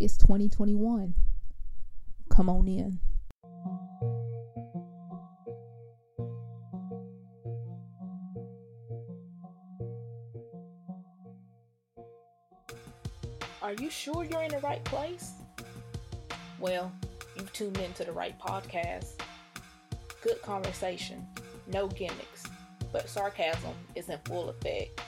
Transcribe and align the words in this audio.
It's 0.00 0.16
2021. 0.16 1.14
Come 2.30 2.48
on 2.48 2.66
in. 2.66 2.98
Are 13.60 13.74
you 13.74 13.90
sure 13.90 14.24
you're 14.24 14.40
in 14.40 14.52
the 14.52 14.58
right 14.60 14.82
place? 14.84 15.32
Well, 16.58 16.90
you've 17.36 17.52
tuned 17.52 17.76
into 17.76 18.04
the 18.04 18.12
right 18.12 18.40
podcast. 18.40 19.20
Good 20.22 20.40
conversation, 20.40 21.26
no 21.66 21.88
gimmicks, 21.88 22.44
but 22.90 23.06
sarcasm 23.06 23.74
is 23.94 24.08
in 24.08 24.18
full 24.24 24.48
effect. 24.48 24.98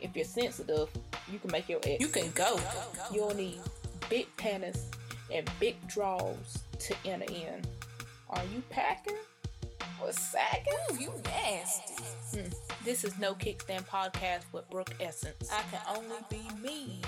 If 0.00 0.14
you're 0.14 0.24
sensitive, 0.24 0.90
you 1.30 1.38
can 1.38 1.50
make 1.50 1.68
your 1.68 1.78
exit. 1.78 2.00
You 2.00 2.08
can 2.08 2.30
go. 2.32 2.60
You'll 3.12 3.34
need 3.34 3.60
big 4.08 4.34
panties 4.36 4.86
and 5.32 5.48
big 5.58 5.74
draws 5.88 6.62
to 6.78 6.94
enter 7.04 7.32
in. 7.32 7.62
Are 8.30 8.42
you 8.54 8.62
packing 8.70 9.16
or 10.02 10.12
sagging? 10.12 10.72
Ooh, 10.92 10.98
you 10.98 11.12
nasty. 11.24 12.04
Hmm. 12.32 12.48
This 12.84 13.04
is 13.04 13.18
No 13.18 13.34
Kickstand 13.34 13.86
Podcast 13.86 14.44
with 14.52 14.68
Brooke 14.70 14.94
Essence. 15.00 15.50
I 15.52 15.62
can 15.70 15.80
only 15.96 16.16
be 16.30 16.42
me. 16.62 17.00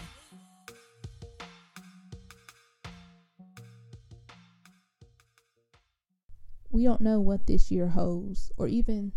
We 6.71 6.85
don't 6.85 7.01
know 7.01 7.21
what 7.21 7.46
this 7.46 7.71
year 7.71 7.88
holds, 7.88 8.52
or 8.57 8.69
even 8.69 9.12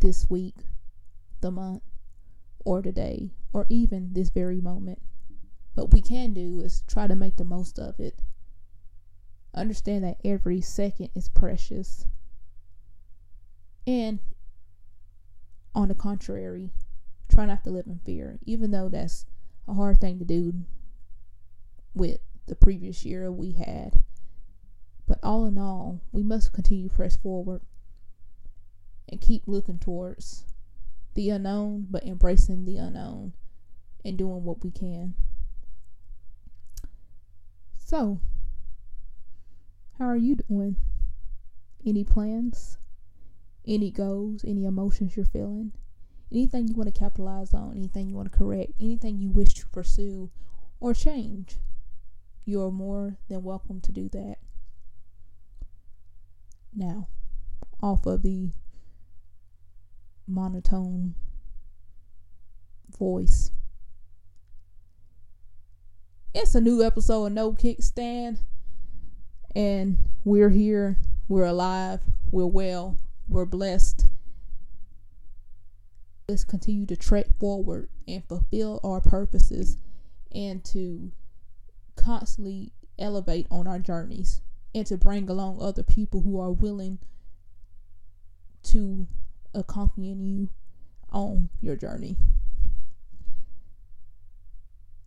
this 0.00 0.28
week, 0.28 0.56
the 1.40 1.50
month, 1.50 1.82
or 2.64 2.82
today, 2.82 3.30
or 3.52 3.66
even 3.68 4.12
this 4.12 4.30
very 4.30 4.60
moment. 4.60 5.00
What 5.74 5.92
we 5.92 6.00
can 6.00 6.32
do 6.34 6.60
is 6.60 6.82
try 6.86 7.06
to 7.06 7.14
make 7.14 7.36
the 7.36 7.44
most 7.44 7.78
of 7.78 7.98
it. 7.98 8.20
Understand 9.54 10.04
that 10.04 10.18
every 10.24 10.60
second 10.60 11.10
is 11.14 11.28
precious. 11.28 12.06
And 13.86 14.20
on 15.74 15.88
the 15.88 15.94
contrary, 15.94 16.70
try 17.28 17.46
not 17.46 17.64
to 17.64 17.70
live 17.70 17.86
in 17.86 18.00
fear, 18.04 18.38
even 18.44 18.70
though 18.70 18.88
that's 18.88 19.26
a 19.66 19.74
hard 19.74 20.00
thing 20.00 20.18
to 20.18 20.24
do 20.24 20.54
with 21.94 22.18
the 22.46 22.54
previous 22.54 23.04
year 23.04 23.30
we 23.30 23.52
had. 23.52 23.94
But 25.06 25.18
all 25.22 25.46
in 25.46 25.58
all, 25.58 26.00
we 26.12 26.22
must 26.22 26.52
continue 26.52 26.88
to 26.88 26.94
press 26.94 27.16
forward 27.16 27.62
and 29.08 29.20
keep 29.20 29.42
looking 29.46 29.78
towards 29.78 30.44
the 31.14 31.28
unknown, 31.30 31.86
but 31.90 32.04
embracing 32.04 32.64
the 32.64 32.76
unknown 32.76 33.34
and 34.04 34.16
doing 34.16 34.44
what 34.44 34.62
we 34.62 34.70
can. 34.70 35.14
So, 37.76 38.20
how 39.98 40.06
are 40.06 40.16
you 40.16 40.36
doing? 40.48 40.76
Any 41.86 42.04
plans? 42.04 42.78
Any 43.66 43.90
goals? 43.90 44.44
Any 44.46 44.64
emotions 44.64 45.16
you're 45.16 45.26
feeling? 45.26 45.72
Anything 46.32 46.68
you 46.68 46.74
want 46.74 46.92
to 46.92 46.98
capitalize 46.98 47.52
on? 47.52 47.76
Anything 47.76 48.08
you 48.08 48.16
want 48.16 48.32
to 48.32 48.38
correct? 48.38 48.72
Anything 48.80 49.18
you 49.18 49.30
wish 49.30 49.54
to 49.54 49.68
pursue 49.68 50.30
or 50.80 50.94
change? 50.94 51.58
You 52.44 52.62
are 52.62 52.70
more 52.70 53.18
than 53.28 53.42
welcome 53.42 53.80
to 53.82 53.92
do 53.92 54.08
that. 54.08 54.38
Now, 56.74 57.08
off 57.82 58.06
of 58.06 58.22
the 58.22 58.52
monotone 60.26 61.14
voice. 62.98 63.50
It's 66.34 66.54
a 66.54 66.62
new 66.62 66.82
episode 66.82 67.26
of 67.26 67.32
No 67.32 67.52
Kickstand, 67.52 68.38
and 69.54 69.98
we're 70.24 70.48
here, 70.48 70.96
we're 71.28 71.44
alive, 71.44 72.00
we're 72.30 72.46
well, 72.46 72.96
we're 73.28 73.44
blessed. 73.44 74.06
Let's 76.26 76.44
continue 76.44 76.86
to 76.86 76.96
trek 76.96 77.26
forward 77.38 77.90
and 78.08 78.24
fulfill 78.24 78.80
our 78.82 79.02
purposes 79.02 79.76
and 80.34 80.64
to 80.64 81.12
constantly 81.96 82.72
elevate 82.98 83.46
on 83.50 83.66
our 83.66 83.78
journeys 83.78 84.40
and 84.74 84.86
to 84.86 84.96
bring 84.96 85.28
along 85.28 85.60
other 85.60 85.82
people 85.82 86.22
who 86.22 86.40
are 86.40 86.50
willing 86.50 86.98
to 88.62 89.06
accompany 89.54 90.14
you 90.14 90.48
on 91.10 91.50
your 91.60 91.76
journey. 91.76 92.16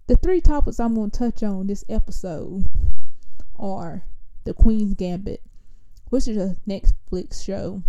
The 0.08 0.18
three 0.18 0.40
topics 0.40 0.80
I'm 0.80 0.94
going 0.94 1.10
to 1.10 1.18
touch 1.18 1.42
on 1.42 1.66
this 1.66 1.84
episode 1.90 2.68
are 3.58 4.04
The 4.44 4.54
Queen's 4.54 4.94
Gambit, 4.94 5.42
which 6.10 6.28
is 6.28 6.38
a 6.38 6.56
Netflix 6.68 7.44
show 7.44 7.82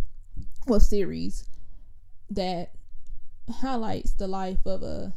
or 0.66 0.80
series 0.80 1.46
that 2.30 2.72
highlights 3.50 4.12
the 4.12 4.26
life 4.28 4.64
of 4.64 4.82
a 4.82 5.12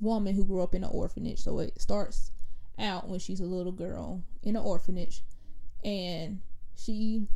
woman 0.00 0.34
who 0.34 0.46
grew 0.46 0.62
up 0.62 0.74
in 0.74 0.82
an 0.82 0.90
orphanage. 0.90 1.40
So 1.40 1.58
it 1.58 1.78
starts 1.78 2.30
out 2.78 3.06
when 3.06 3.20
she's 3.20 3.40
a 3.40 3.44
little 3.44 3.70
girl 3.70 4.22
in 4.42 4.56
an 4.56 4.62
orphanage 4.62 5.22
and 5.84 6.40
she 6.74 7.26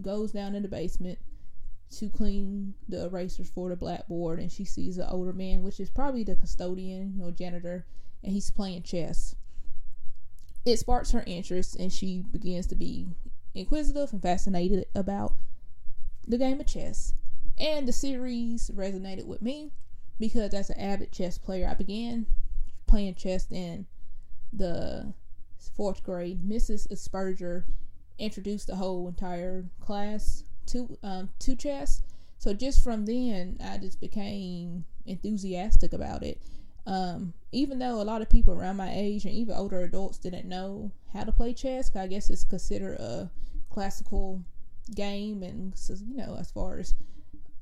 goes 0.00 0.32
down 0.32 0.54
in 0.54 0.62
the 0.62 0.68
basement 0.68 1.18
to 1.90 2.08
clean 2.08 2.74
the 2.88 3.04
erasers 3.04 3.48
for 3.48 3.68
the 3.68 3.76
blackboard 3.76 4.38
and 4.38 4.50
she 4.50 4.64
sees 4.64 4.98
an 4.98 5.06
older 5.08 5.32
man 5.32 5.62
which 5.62 5.78
is 5.78 5.88
probably 5.88 6.24
the 6.24 6.34
custodian 6.34 7.14
you 7.14 7.22
know 7.22 7.30
janitor 7.30 7.86
and 8.26 8.32
he's 8.32 8.50
playing 8.50 8.82
chess. 8.82 9.36
It 10.64 10.78
sparks 10.78 11.12
her 11.12 11.22
interest 11.26 11.76
and 11.76 11.92
she 11.92 12.24
begins 12.32 12.66
to 12.66 12.74
be 12.74 13.06
inquisitive 13.54 14.12
and 14.12 14.20
fascinated 14.20 14.86
about 14.94 15.34
the 16.26 16.38
game 16.38 16.60
of 16.60 16.66
chess. 16.66 17.14
And 17.58 17.86
the 17.86 17.92
series 17.92 18.70
resonated 18.74 19.26
with 19.26 19.40
me 19.40 19.70
because 20.18 20.52
as 20.52 20.70
an 20.70 20.80
avid 20.80 21.12
chess 21.12 21.38
player 21.38 21.68
i 21.68 21.74
began 21.74 22.26
playing 22.86 23.14
chess 23.14 23.46
in 23.50 23.86
the 24.52 25.14
fourth 25.76 26.02
grade. 26.02 26.42
Mrs 26.42 26.88
asperger 26.88 27.64
introduced 28.18 28.66
the 28.66 28.76
whole 28.76 29.06
entire 29.08 29.66
class 29.80 30.42
to 30.66 30.98
um 31.02 31.30
to 31.40 31.56
chess. 31.56 32.02
So 32.38 32.52
just 32.52 32.84
from 32.84 33.06
then, 33.06 33.58
I 33.64 33.78
just 33.78 34.00
became 34.00 34.84
enthusiastic 35.06 35.92
about 35.92 36.22
it. 36.22 36.40
Um, 36.86 37.32
even 37.50 37.78
though 37.78 38.00
a 38.00 38.04
lot 38.04 38.22
of 38.22 38.30
people 38.30 38.54
around 38.54 38.76
my 38.76 38.92
age 38.94 39.24
and 39.24 39.34
even 39.34 39.56
older 39.56 39.80
adults 39.82 40.18
didn't 40.18 40.48
know 40.48 40.92
how 41.12 41.24
to 41.24 41.32
play 41.32 41.52
chess, 41.52 41.94
I 41.96 42.06
guess 42.06 42.30
it's 42.30 42.44
considered 42.44 42.98
a 43.00 43.30
classical 43.70 44.44
game, 44.94 45.42
and 45.42 45.74
you 46.06 46.16
know, 46.16 46.36
as 46.38 46.50
far 46.50 46.78
as 46.78 46.94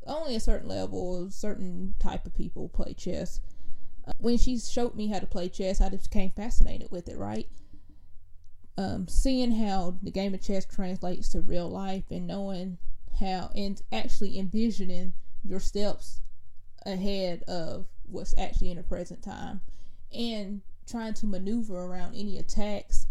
only 0.06 0.34
a 0.34 0.40
certain 0.40 0.68
level, 0.68 1.24
a 1.26 1.30
certain 1.30 1.94
type 1.98 2.26
of 2.26 2.34
people 2.34 2.68
play 2.68 2.92
chess. 2.94 3.40
Uh, 4.06 4.12
when 4.18 4.36
she 4.36 4.58
showed 4.58 4.94
me 4.94 5.06
how 5.06 5.18
to 5.18 5.26
play 5.26 5.48
chess, 5.48 5.80
I 5.80 5.88
just 5.88 6.10
became 6.10 6.30
fascinated 6.30 6.90
with 6.90 7.08
it. 7.08 7.16
Right, 7.16 7.48
um, 8.76 9.08
seeing 9.08 9.52
how 9.52 9.96
the 10.02 10.10
game 10.10 10.34
of 10.34 10.42
chess 10.42 10.66
translates 10.66 11.30
to 11.30 11.40
real 11.40 11.70
life 11.70 12.04
and 12.10 12.26
knowing 12.26 12.76
how 13.20 13.50
and 13.54 13.82
actually 13.92 14.38
envisioning 14.38 15.12
your 15.44 15.60
steps 15.60 16.20
ahead 16.86 17.42
of 17.44 17.86
what's 18.06 18.36
actually 18.38 18.70
in 18.70 18.76
the 18.76 18.82
present 18.82 19.22
time 19.22 19.60
and 20.12 20.60
trying 20.86 21.14
to 21.14 21.26
maneuver 21.26 21.76
around 21.76 22.14
any 22.14 22.38
attacks 22.38 23.06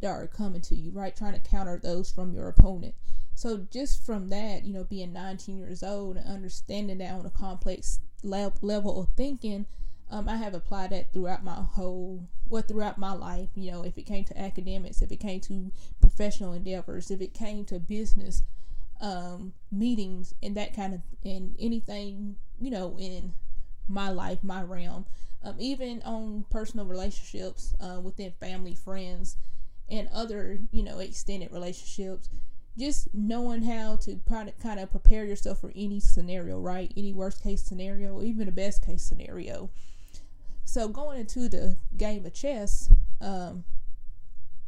that 0.00 0.08
are 0.08 0.26
coming 0.26 0.60
to 0.60 0.74
you, 0.74 0.90
right? 0.92 1.16
Trying 1.16 1.34
to 1.34 1.50
counter 1.50 1.80
those 1.82 2.12
from 2.12 2.32
your 2.32 2.48
opponent. 2.48 2.94
So 3.34 3.66
just 3.70 4.04
from 4.04 4.28
that, 4.30 4.64
you 4.64 4.72
know, 4.72 4.84
being 4.84 5.12
19 5.12 5.58
years 5.58 5.82
old 5.82 6.16
and 6.16 6.26
understanding 6.26 6.98
that 6.98 7.12
on 7.12 7.26
a 7.26 7.30
complex 7.30 8.00
level 8.22 9.00
of 9.00 9.08
thinking, 9.16 9.66
um, 10.10 10.28
I 10.28 10.36
have 10.36 10.54
applied 10.54 10.90
that 10.90 11.12
throughout 11.12 11.44
my 11.44 11.54
whole, 11.54 12.28
well, 12.48 12.62
throughout 12.62 12.96
my 12.96 13.12
life. 13.12 13.48
You 13.54 13.72
know, 13.72 13.82
if 13.84 13.98
it 13.98 14.06
came 14.06 14.24
to 14.24 14.38
academics, 14.40 15.02
if 15.02 15.10
it 15.10 15.16
came 15.16 15.40
to 15.42 15.72
professional 16.00 16.52
endeavors, 16.52 17.10
if 17.10 17.20
it 17.20 17.34
came 17.34 17.64
to 17.66 17.78
business, 17.80 18.42
um, 19.00 19.52
meetings 19.70 20.34
and 20.42 20.56
that 20.56 20.74
kind 20.74 20.94
of 20.94 21.00
and 21.24 21.54
anything 21.58 22.36
you 22.60 22.70
know 22.70 22.96
in 22.98 23.32
my 23.88 24.10
life, 24.10 24.42
my 24.42 24.62
realm, 24.62 25.06
um, 25.44 25.54
even 25.58 26.02
on 26.04 26.44
personal 26.50 26.86
relationships 26.86 27.74
uh, 27.80 28.00
within 28.00 28.32
family, 28.40 28.74
friends, 28.74 29.36
and 29.88 30.08
other 30.12 30.58
you 30.72 30.82
know 30.82 30.98
extended 30.98 31.52
relationships. 31.52 32.28
Just 32.78 33.08
knowing 33.14 33.62
how 33.62 33.96
to 33.96 34.20
kind 34.28 34.80
of 34.80 34.90
prepare 34.90 35.24
yourself 35.24 35.62
for 35.62 35.72
any 35.74 35.98
scenario, 35.98 36.60
right? 36.60 36.92
Any 36.94 37.14
worst 37.14 37.42
case 37.42 37.62
scenario, 37.62 38.22
even 38.22 38.44
the 38.44 38.52
best 38.52 38.84
case 38.84 39.02
scenario. 39.02 39.70
So 40.66 40.88
going 40.88 41.20
into 41.20 41.48
the 41.48 41.78
game 41.96 42.26
of 42.26 42.34
chess, 42.34 42.90
um, 43.22 43.64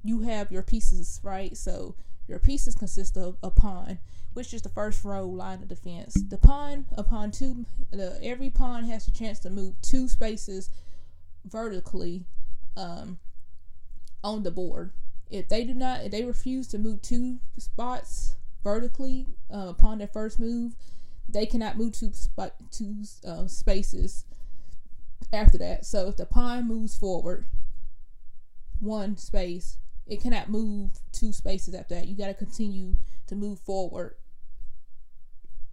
you 0.03 0.21
have 0.21 0.51
your 0.51 0.63
pieces, 0.63 1.21
right? 1.23 1.55
So 1.55 1.97
your 2.27 2.39
pieces 2.39 2.75
consist 2.75 3.17
of 3.17 3.37
a 3.43 3.51
pawn, 3.51 3.99
which 4.39 4.55
is 4.55 4.63
the 4.63 4.69
first 4.69 5.03
row 5.03 5.27
line 5.27 5.61
of 5.61 5.69
defense. 5.69 6.15
The 6.15 6.39
pawn 6.39 6.87
upon 6.97 7.33
two, 7.33 7.67
the, 7.91 8.21
every 8.23 8.51
pawn 8.51 8.85
has 8.85 9.09
a 9.09 9.11
chance 9.11 9.41
to 9.41 9.51
move 9.51 9.75
two 9.83 10.07
spaces 10.07 10.71
vertically 11.45 12.25
um, 12.77 13.19
on 14.23 14.45
the 14.45 14.53
board. 14.53 14.93
If 15.29 15.49
they 15.49 15.65
do 15.65 15.75
not, 15.75 16.05
if 16.05 16.13
they 16.13 16.25
refuse 16.25 16.69
to 16.69 16.79
move 16.79 17.03
two 17.03 17.41
spots 17.59 18.37
vertically 18.63 19.27
uh, 19.53 19.67
upon 19.71 19.99
their 19.99 20.07
first 20.07 20.39
move, 20.39 20.77
they 21.29 21.45
cannot 21.45 21.77
move 21.77 21.95
two 21.95 22.13
spot 22.13 22.55
two 22.71 23.03
uh, 23.27 23.49
spaces 23.49 24.25
after 25.33 25.59
that. 25.59 25.85
So 25.85 26.07
if 26.07 26.17
the 26.17 26.27
pawn 26.27 26.69
moves 26.69 26.97
forward 26.97 27.47
one 28.79 29.17
space, 29.17 29.79
it 30.07 30.23
cannot 30.23 30.49
move 30.49 30.93
two 31.11 31.33
spaces 31.33 31.75
after 31.75 31.97
that. 31.97 32.07
You 32.07 32.17
got 32.17 32.29
to 32.29 32.35
continue 32.35 32.95
to 33.27 33.35
move 33.35 33.59
forward 33.59 34.15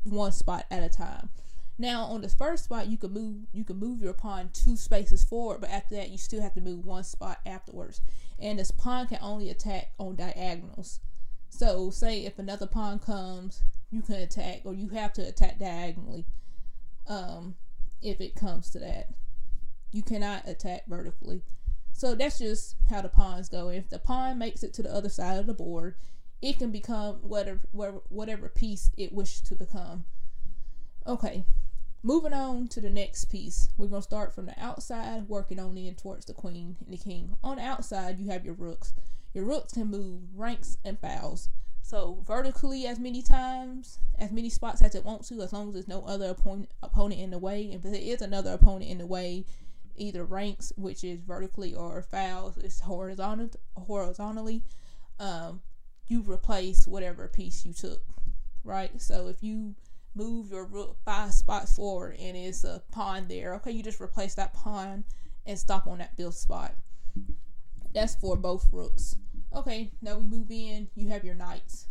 one 0.05 0.31
spot 0.31 0.65
at 0.71 0.83
a 0.83 0.89
time. 0.89 1.29
Now 1.77 2.05
on 2.05 2.21
the 2.21 2.29
first 2.29 2.65
spot, 2.65 2.87
you 2.87 2.97
can 2.97 3.11
move 3.11 3.35
you 3.51 3.63
can 3.63 3.77
move 3.77 4.01
your 4.01 4.13
pawn 4.13 4.49
two 4.53 4.77
spaces 4.77 5.23
forward, 5.23 5.59
but 5.61 5.69
after 5.69 5.95
that, 5.95 6.09
you 6.09 6.17
still 6.17 6.41
have 6.41 6.53
to 6.53 6.61
move 6.61 6.85
one 6.85 7.03
spot 7.03 7.39
afterwards. 7.45 8.01
And 8.39 8.59
this 8.59 8.71
pawn 8.71 9.07
can 9.07 9.19
only 9.21 9.49
attack 9.49 9.91
on 9.97 10.15
diagonals. 10.15 10.99
So 11.49 11.89
say 11.89 12.25
if 12.25 12.39
another 12.39 12.67
pawn 12.67 12.99
comes, 12.99 13.63
you 13.91 14.01
can 14.01 14.15
attack, 14.15 14.61
or 14.65 14.73
you 14.73 14.89
have 14.89 15.13
to 15.13 15.21
attack 15.21 15.59
diagonally. 15.59 16.25
Um, 17.07 17.55
if 18.01 18.19
it 18.21 18.35
comes 18.35 18.69
to 18.71 18.79
that, 18.79 19.09
you 19.91 20.01
cannot 20.01 20.47
attack 20.47 20.83
vertically. 20.87 21.43
So 21.93 22.13
that's 22.13 22.39
just 22.39 22.75
how 22.89 23.01
the 23.01 23.09
pawns 23.09 23.47
go. 23.47 23.69
If 23.69 23.89
the 23.89 23.99
pawn 23.99 24.37
makes 24.37 24.63
it 24.63 24.73
to 24.75 24.83
the 24.83 24.93
other 24.93 25.07
side 25.07 25.39
of 25.39 25.47
the 25.47 25.53
board, 25.53 25.95
it 26.45 26.59
can 26.59 26.71
become 26.71 27.15
whatever 27.21 28.01
whatever 28.09 28.49
piece 28.49 28.91
it 28.97 29.11
wishes 29.11 29.41
to 29.41 29.55
become. 29.55 30.05
Okay, 31.07 31.43
moving 32.03 32.33
on 32.33 32.67
to 32.67 32.79
the 32.79 32.89
next 32.89 33.25
piece. 33.25 33.69
We're 33.77 33.87
gonna 33.87 34.01
start 34.03 34.33
from 34.33 34.45
the 34.45 34.59
outside, 34.59 35.27
working 35.27 35.59
on 35.59 35.77
in 35.77 35.95
towards 35.95 36.25
the 36.25 36.33
queen 36.33 36.77
and 36.85 36.93
the 36.93 36.97
king. 36.97 37.35
On 37.43 37.57
the 37.57 37.63
outside, 37.63 38.19
you 38.19 38.29
have 38.29 38.45
your 38.45 38.53
rooks. 38.53 38.93
Your 39.33 39.45
rooks 39.45 39.73
can 39.73 39.87
move 39.87 40.21
ranks 40.35 40.77
and 40.85 40.99
files. 40.99 41.49
So 41.81 42.23
vertically 42.25 42.85
as 42.85 42.99
many 42.99 43.21
times, 43.21 43.99
as 44.17 44.31
many 44.31 44.49
spots 44.49 44.81
as 44.81 44.95
it 44.95 45.05
wants 45.05 45.29
to, 45.29 45.41
as 45.41 45.51
long 45.51 45.69
as 45.69 45.73
there's 45.73 45.87
no 45.87 46.03
other 46.05 46.29
opponent 46.29 46.69
opponent 46.83 47.21
in 47.21 47.31
the 47.31 47.39
way. 47.39 47.71
If 47.71 47.81
there 47.81 47.93
is 47.95 48.21
another 48.21 48.53
opponent 48.53 48.89
in 48.89 48.99
the 48.99 49.07
way, 49.07 49.45
either 49.95 50.23
ranks, 50.23 50.73
which 50.75 51.03
is 51.03 51.21
vertically, 51.21 51.73
or 51.73 52.01
files, 52.03 52.57
is 52.57 52.81
horizontal 52.81 53.49
horizontally. 53.75 54.63
Um, 55.19 55.61
you 56.07 56.21
replace 56.21 56.87
whatever 56.87 57.27
piece 57.27 57.65
you 57.65 57.73
took, 57.73 58.01
right? 58.63 59.01
So 59.01 59.27
if 59.27 59.41
you 59.41 59.75
move 60.15 60.51
your 60.51 60.65
rook 60.65 60.97
five 61.03 61.33
spots 61.33 61.75
forward 61.75 62.15
and 62.19 62.37
it's 62.37 62.63
a 62.63 62.81
pawn 62.91 63.27
there, 63.27 63.55
okay, 63.55 63.71
you 63.71 63.83
just 63.83 64.01
replace 64.01 64.35
that 64.35 64.53
pawn 64.53 65.03
and 65.45 65.57
stop 65.57 65.87
on 65.87 65.97
that 65.99 66.15
build 66.17 66.33
spot. 66.33 66.73
That's 67.93 68.15
for 68.15 68.35
both 68.35 68.67
rooks. 68.71 69.15
Okay, 69.55 69.91
now 70.01 70.17
we 70.17 70.25
move 70.25 70.51
in. 70.51 70.89
You 70.95 71.07
have 71.09 71.23
your 71.23 71.35
knights, 71.35 71.87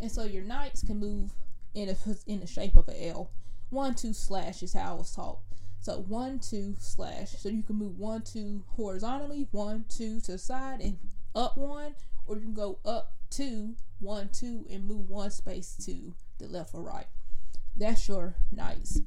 and 0.00 0.10
so 0.10 0.24
your 0.24 0.44
knights 0.44 0.82
can 0.82 0.98
move 0.98 1.32
in 1.74 1.90
a 1.90 1.96
in 2.26 2.40
the 2.40 2.46
shape 2.46 2.76
of 2.76 2.88
an 2.88 2.96
L. 2.98 3.30
One 3.68 3.94
two 3.94 4.14
slash 4.14 4.62
is 4.62 4.72
how 4.72 4.92
I 4.92 4.94
was 4.94 5.14
taught. 5.14 5.40
So 5.80 5.98
one, 6.08 6.38
two, 6.40 6.74
slash. 6.78 7.32
So 7.38 7.48
you 7.48 7.62
can 7.62 7.76
move 7.76 7.98
one, 7.98 8.22
two 8.22 8.64
horizontally, 8.74 9.46
one, 9.52 9.84
two 9.88 10.20
to 10.22 10.32
the 10.32 10.38
side, 10.38 10.80
and 10.80 10.98
up 11.34 11.56
one, 11.56 11.94
or 12.26 12.36
you 12.36 12.42
can 12.42 12.54
go 12.54 12.78
up 12.84 13.14
two, 13.30 13.74
one, 13.98 14.28
two, 14.32 14.66
and 14.70 14.84
move 14.84 15.08
one 15.08 15.30
space 15.30 15.76
to 15.84 16.14
the 16.38 16.46
left 16.46 16.74
or 16.74 16.82
right. 16.82 17.06
That's 17.76 18.08
your 18.08 18.34
knights. 18.50 19.00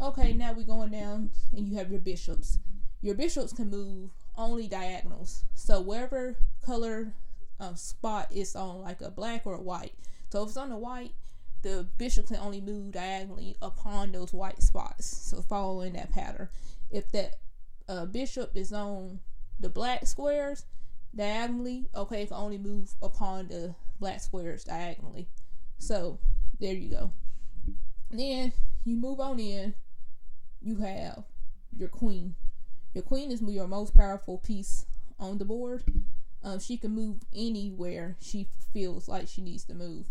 Okay, 0.00 0.32
now 0.32 0.52
we're 0.52 0.64
going 0.64 0.90
down, 0.90 1.30
and 1.52 1.68
you 1.68 1.76
have 1.76 1.90
your 1.90 2.00
bishops. 2.00 2.58
Your 3.00 3.14
bishops 3.14 3.52
can 3.52 3.70
move 3.70 4.10
only 4.36 4.66
diagonals. 4.66 5.44
So 5.54 5.80
wherever 5.80 6.36
color 6.64 7.14
um, 7.60 7.76
spot 7.76 8.28
is 8.32 8.56
on, 8.56 8.82
like 8.82 9.00
a 9.00 9.10
black 9.10 9.42
or 9.44 9.54
a 9.54 9.60
white. 9.60 9.94
So 10.30 10.42
if 10.42 10.48
it's 10.48 10.56
on 10.56 10.70
the 10.70 10.76
white, 10.76 11.12
the 11.62 11.86
bishop 11.96 12.26
can 12.26 12.36
only 12.36 12.60
move 12.60 12.92
diagonally 12.92 13.56
upon 13.62 14.12
those 14.12 14.32
white 14.32 14.62
spots. 14.62 15.06
So 15.06 15.42
following 15.42 15.94
that 15.94 16.12
pattern. 16.12 16.48
If 16.90 17.10
that 17.12 17.36
uh, 17.88 18.06
bishop 18.06 18.56
is 18.56 18.72
on 18.72 19.20
the 19.60 19.68
black 19.68 20.06
squares 20.06 20.64
diagonally, 21.14 21.88
okay, 21.94 22.22
it 22.22 22.28
can 22.28 22.36
only 22.36 22.58
move 22.58 22.92
upon 23.02 23.48
the 23.48 23.74
black 24.00 24.20
squares 24.20 24.64
diagonally. 24.64 25.28
So 25.78 26.18
there 26.60 26.74
you 26.74 26.90
go. 26.90 27.12
Then 28.10 28.52
you 28.84 28.96
move 28.96 29.20
on 29.20 29.38
in, 29.38 29.74
you 30.60 30.76
have 30.76 31.24
your 31.76 31.88
queen. 31.88 32.34
Your 32.92 33.02
queen 33.02 33.30
is 33.30 33.42
your 33.42 33.66
most 33.66 33.94
powerful 33.94 34.38
piece 34.38 34.86
on 35.18 35.38
the 35.38 35.44
board. 35.44 35.84
Um, 36.42 36.60
she 36.60 36.76
can 36.76 36.92
move 36.92 37.22
anywhere 37.34 38.16
she 38.20 38.48
feels 38.72 39.08
like 39.08 39.28
she 39.28 39.40
needs 39.40 39.64
to 39.64 39.74
move. 39.74 40.06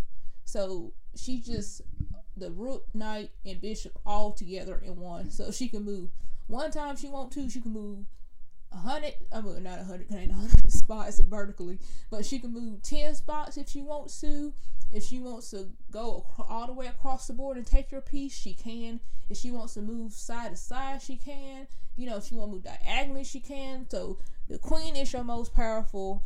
So 0.46 0.94
she 1.16 1.40
just 1.40 1.82
the 2.36 2.52
rook, 2.52 2.86
knight, 2.94 3.30
and 3.46 3.62
bishop 3.62 4.00
all 4.06 4.32
together 4.32 4.82
in 4.84 4.98
one. 4.98 5.30
So 5.30 5.52
she 5.52 5.68
can 5.68 5.84
move 5.84 6.10
one 6.48 6.72
time 6.72 6.98
she 6.98 7.08
want 7.08 7.32
to. 7.34 7.50
She 7.50 7.62
can 7.62 7.74
move 7.74 8.06
hundred. 8.78 9.14
I 9.32 9.42
mean, 9.42 9.64
not 9.64 9.80
a 9.80 9.84
hundred. 9.84 10.08
Ain't 10.14 10.32
a 10.32 10.36
hundred 10.36 10.72
spots 10.72 11.20
vertically, 11.20 11.80
but 12.10 12.26
she 12.26 12.40
can 12.40 12.54
move 12.54 12.82
ten 12.82 13.16
spots 13.16 13.58
if 13.58 13.70
she 13.70 13.82
wants 13.82 14.20
to. 14.22 14.54
If 14.92 15.04
she 15.04 15.20
wants 15.20 15.50
to 15.52 15.70
go 15.92 16.26
all 16.38 16.68
the 16.68 16.74
way 16.74 16.86
across 16.86 17.26
the 17.26 17.34
board 17.34 17.58
and 17.58 17.66
take 17.66 17.92
your 17.92 18.02
piece, 18.02 18.38
she 18.38 18.54
can. 18.54 19.00
If 19.30 19.38
she 19.38 19.50
wants 19.50 19.74
to 19.74 19.82
move 19.82 20.14
side 20.14 20.52
to 20.52 20.58
side, 20.58 21.02
she 21.02 21.16
can. 21.16 21.68
You 21.96 22.08
know, 22.08 22.18
if 22.18 22.26
she 22.26 22.36
want 22.36 22.52
to 22.52 22.54
move 22.56 22.64
diagonally, 22.64 23.24
she 23.24 23.40
can. 23.40 23.88
So 23.90 24.20
the 24.48 24.60
queen 24.60 24.96
is 24.96 25.12
your 25.12 25.24
most 25.24 25.54
powerful 25.54 26.24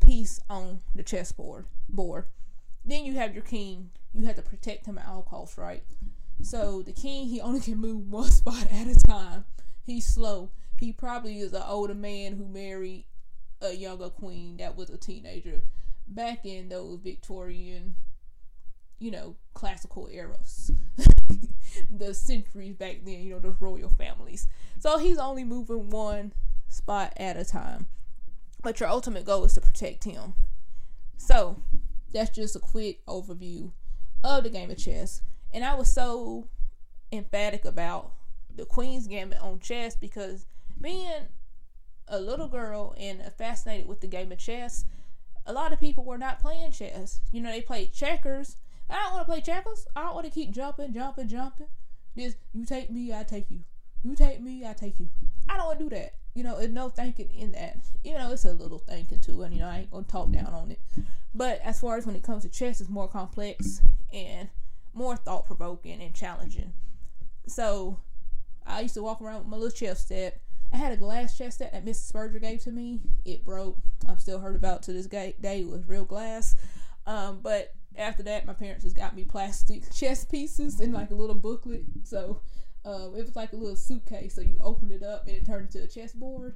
piece 0.00 0.40
on 0.50 0.80
the 0.94 1.02
chessboard 1.02 1.66
board. 1.88 2.26
Then 2.84 3.04
you 3.04 3.14
have 3.14 3.34
your 3.34 3.44
king. 3.44 3.90
You 4.12 4.26
have 4.26 4.36
to 4.36 4.42
protect 4.42 4.86
him 4.86 4.98
at 4.98 5.06
all 5.06 5.22
costs, 5.22 5.56
right? 5.56 5.82
So 6.42 6.82
the 6.82 6.92
king, 6.92 7.28
he 7.28 7.40
only 7.40 7.60
can 7.60 7.78
move 7.78 8.08
one 8.10 8.30
spot 8.30 8.66
at 8.70 8.88
a 8.88 8.94
time. 8.94 9.44
He's 9.84 10.06
slow. 10.06 10.50
He 10.82 10.90
probably 10.90 11.38
is 11.38 11.52
an 11.52 11.62
older 11.64 11.94
man 11.94 12.32
who 12.32 12.44
married 12.44 13.04
a 13.60 13.72
younger 13.72 14.10
queen 14.10 14.56
that 14.56 14.76
was 14.76 14.90
a 14.90 14.96
teenager 14.96 15.62
back 16.08 16.44
in 16.44 16.70
those 16.70 16.98
Victorian, 16.98 17.94
you 18.98 19.12
know, 19.12 19.36
classical 19.54 20.08
eras. 20.10 20.72
the 21.88 22.12
centuries 22.12 22.74
back 22.74 22.96
then, 23.04 23.22
you 23.22 23.30
know, 23.30 23.38
the 23.38 23.52
royal 23.60 23.90
families. 23.90 24.48
So 24.80 24.98
he's 24.98 25.18
only 25.18 25.44
moving 25.44 25.88
one 25.88 26.32
spot 26.66 27.12
at 27.16 27.36
a 27.36 27.44
time. 27.44 27.86
But 28.60 28.80
your 28.80 28.88
ultimate 28.88 29.24
goal 29.24 29.44
is 29.44 29.54
to 29.54 29.60
protect 29.60 30.02
him. 30.02 30.34
So 31.16 31.62
that's 32.12 32.30
just 32.30 32.56
a 32.56 32.58
quick 32.58 33.06
overview 33.06 33.70
of 34.24 34.42
the 34.42 34.50
game 34.50 34.72
of 34.72 34.78
chess. 34.78 35.22
And 35.54 35.64
I 35.64 35.76
was 35.76 35.92
so 35.92 36.48
emphatic 37.12 37.64
about 37.64 38.14
the 38.52 38.64
Queen's 38.64 39.06
Gambit 39.06 39.38
on 39.40 39.60
chess 39.60 39.94
because 39.94 40.48
being 40.80 41.28
a 42.08 42.20
little 42.20 42.48
girl 42.48 42.94
and 42.98 43.22
fascinated 43.38 43.88
with 43.88 44.00
the 44.00 44.06
game 44.06 44.32
of 44.32 44.38
chess, 44.38 44.84
a 45.46 45.52
lot 45.52 45.72
of 45.72 45.80
people 45.80 46.04
were 46.04 46.18
not 46.18 46.40
playing 46.40 46.72
chess. 46.72 47.20
You 47.32 47.40
know, 47.40 47.50
they 47.50 47.62
played 47.62 47.92
checkers. 47.92 48.56
I 48.90 48.96
don't 48.96 49.14
want 49.14 49.26
to 49.26 49.32
play 49.32 49.40
checkers. 49.40 49.86
I 49.96 50.02
don't 50.02 50.14
want 50.14 50.26
to 50.26 50.32
keep 50.32 50.52
jumping, 50.52 50.92
jumping, 50.92 51.28
jumping. 51.28 51.68
Just 52.16 52.36
you 52.52 52.66
take 52.66 52.90
me, 52.90 53.12
I 53.12 53.22
take 53.22 53.50
you. 53.50 53.60
You 54.02 54.14
take 54.14 54.40
me, 54.40 54.66
I 54.66 54.72
take 54.72 54.98
you. 54.98 55.08
I 55.48 55.56
don't 55.56 55.66
want 55.66 55.78
to 55.78 55.84
do 55.84 55.90
that. 55.96 56.14
You 56.34 56.42
know, 56.42 56.58
there's 56.58 56.72
no 56.72 56.88
thinking 56.88 57.30
in 57.30 57.52
that. 57.52 57.78
You 58.04 58.14
know, 58.14 58.32
it's 58.32 58.44
a 58.44 58.52
little 58.52 58.78
thinking 58.78 59.20
too, 59.20 59.42
and 59.42 59.54
you 59.54 59.60
know, 59.60 59.68
I 59.68 59.78
ain't 59.78 59.90
gonna 59.90 60.04
talk 60.04 60.30
down 60.30 60.46
on 60.46 60.70
it. 60.70 60.80
But 61.34 61.60
as 61.62 61.80
far 61.80 61.96
as 61.96 62.06
when 62.06 62.16
it 62.16 62.22
comes 62.22 62.42
to 62.42 62.48
chess, 62.48 62.80
it's 62.80 62.90
more 62.90 63.08
complex 63.08 63.80
and 64.12 64.48
more 64.94 65.16
thought 65.16 65.46
provoking 65.46 66.00
and 66.02 66.14
challenging. 66.14 66.72
So 67.46 67.98
I 68.66 68.80
used 68.80 68.94
to 68.94 69.02
walk 69.02 69.20
around 69.20 69.40
with 69.40 69.48
my 69.48 69.56
little 69.56 69.70
chess 69.70 70.06
set. 70.06 70.40
I 70.72 70.76
had 70.76 70.92
a 70.92 70.96
glass 70.96 71.36
chess 71.36 71.58
set 71.58 71.72
that 71.72 71.84
Mrs. 71.84 72.10
Spurger 72.10 72.40
gave 72.40 72.62
to 72.62 72.72
me. 72.72 73.00
It 73.24 73.44
broke. 73.44 73.76
I'm 74.08 74.18
still 74.18 74.38
heard 74.38 74.56
about 74.56 74.82
to 74.84 74.92
this 74.92 75.06
day. 75.06 75.34
It 75.42 75.68
was 75.68 75.86
real 75.86 76.04
glass. 76.04 76.56
Um, 77.06 77.40
but 77.42 77.74
after 77.96 78.22
that, 78.22 78.46
my 78.46 78.54
parents 78.54 78.84
just 78.84 78.96
got 78.96 79.14
me 79.14 79.24
plastic 79.24 79.90
chess 79.94 80.24
pieces 80.24 80.80
in 80.80 80.92
like 80.92 81.10
a 81.10 81.14
little 81.14 81.34
booklet. 81.34 81.84
So 82.04 82.40
um, 82.84 83.14
it 83.16 83.24
was 83.24 83.36
like 83.36 83.52
a 83.52 83.56
little 83.56 83.76
suitcase. 83.76 84.34
So 84.34 84.40
you 84.40 84.56
open 84.60 84.90
it 84.90 85.02
up 85.02 85.26
and 85.26 85.36
it 85.36 85.44
turned 85.44 85.66
into 85.66 85.82
a 85.82 85.86
chessboard. 85.86 86.54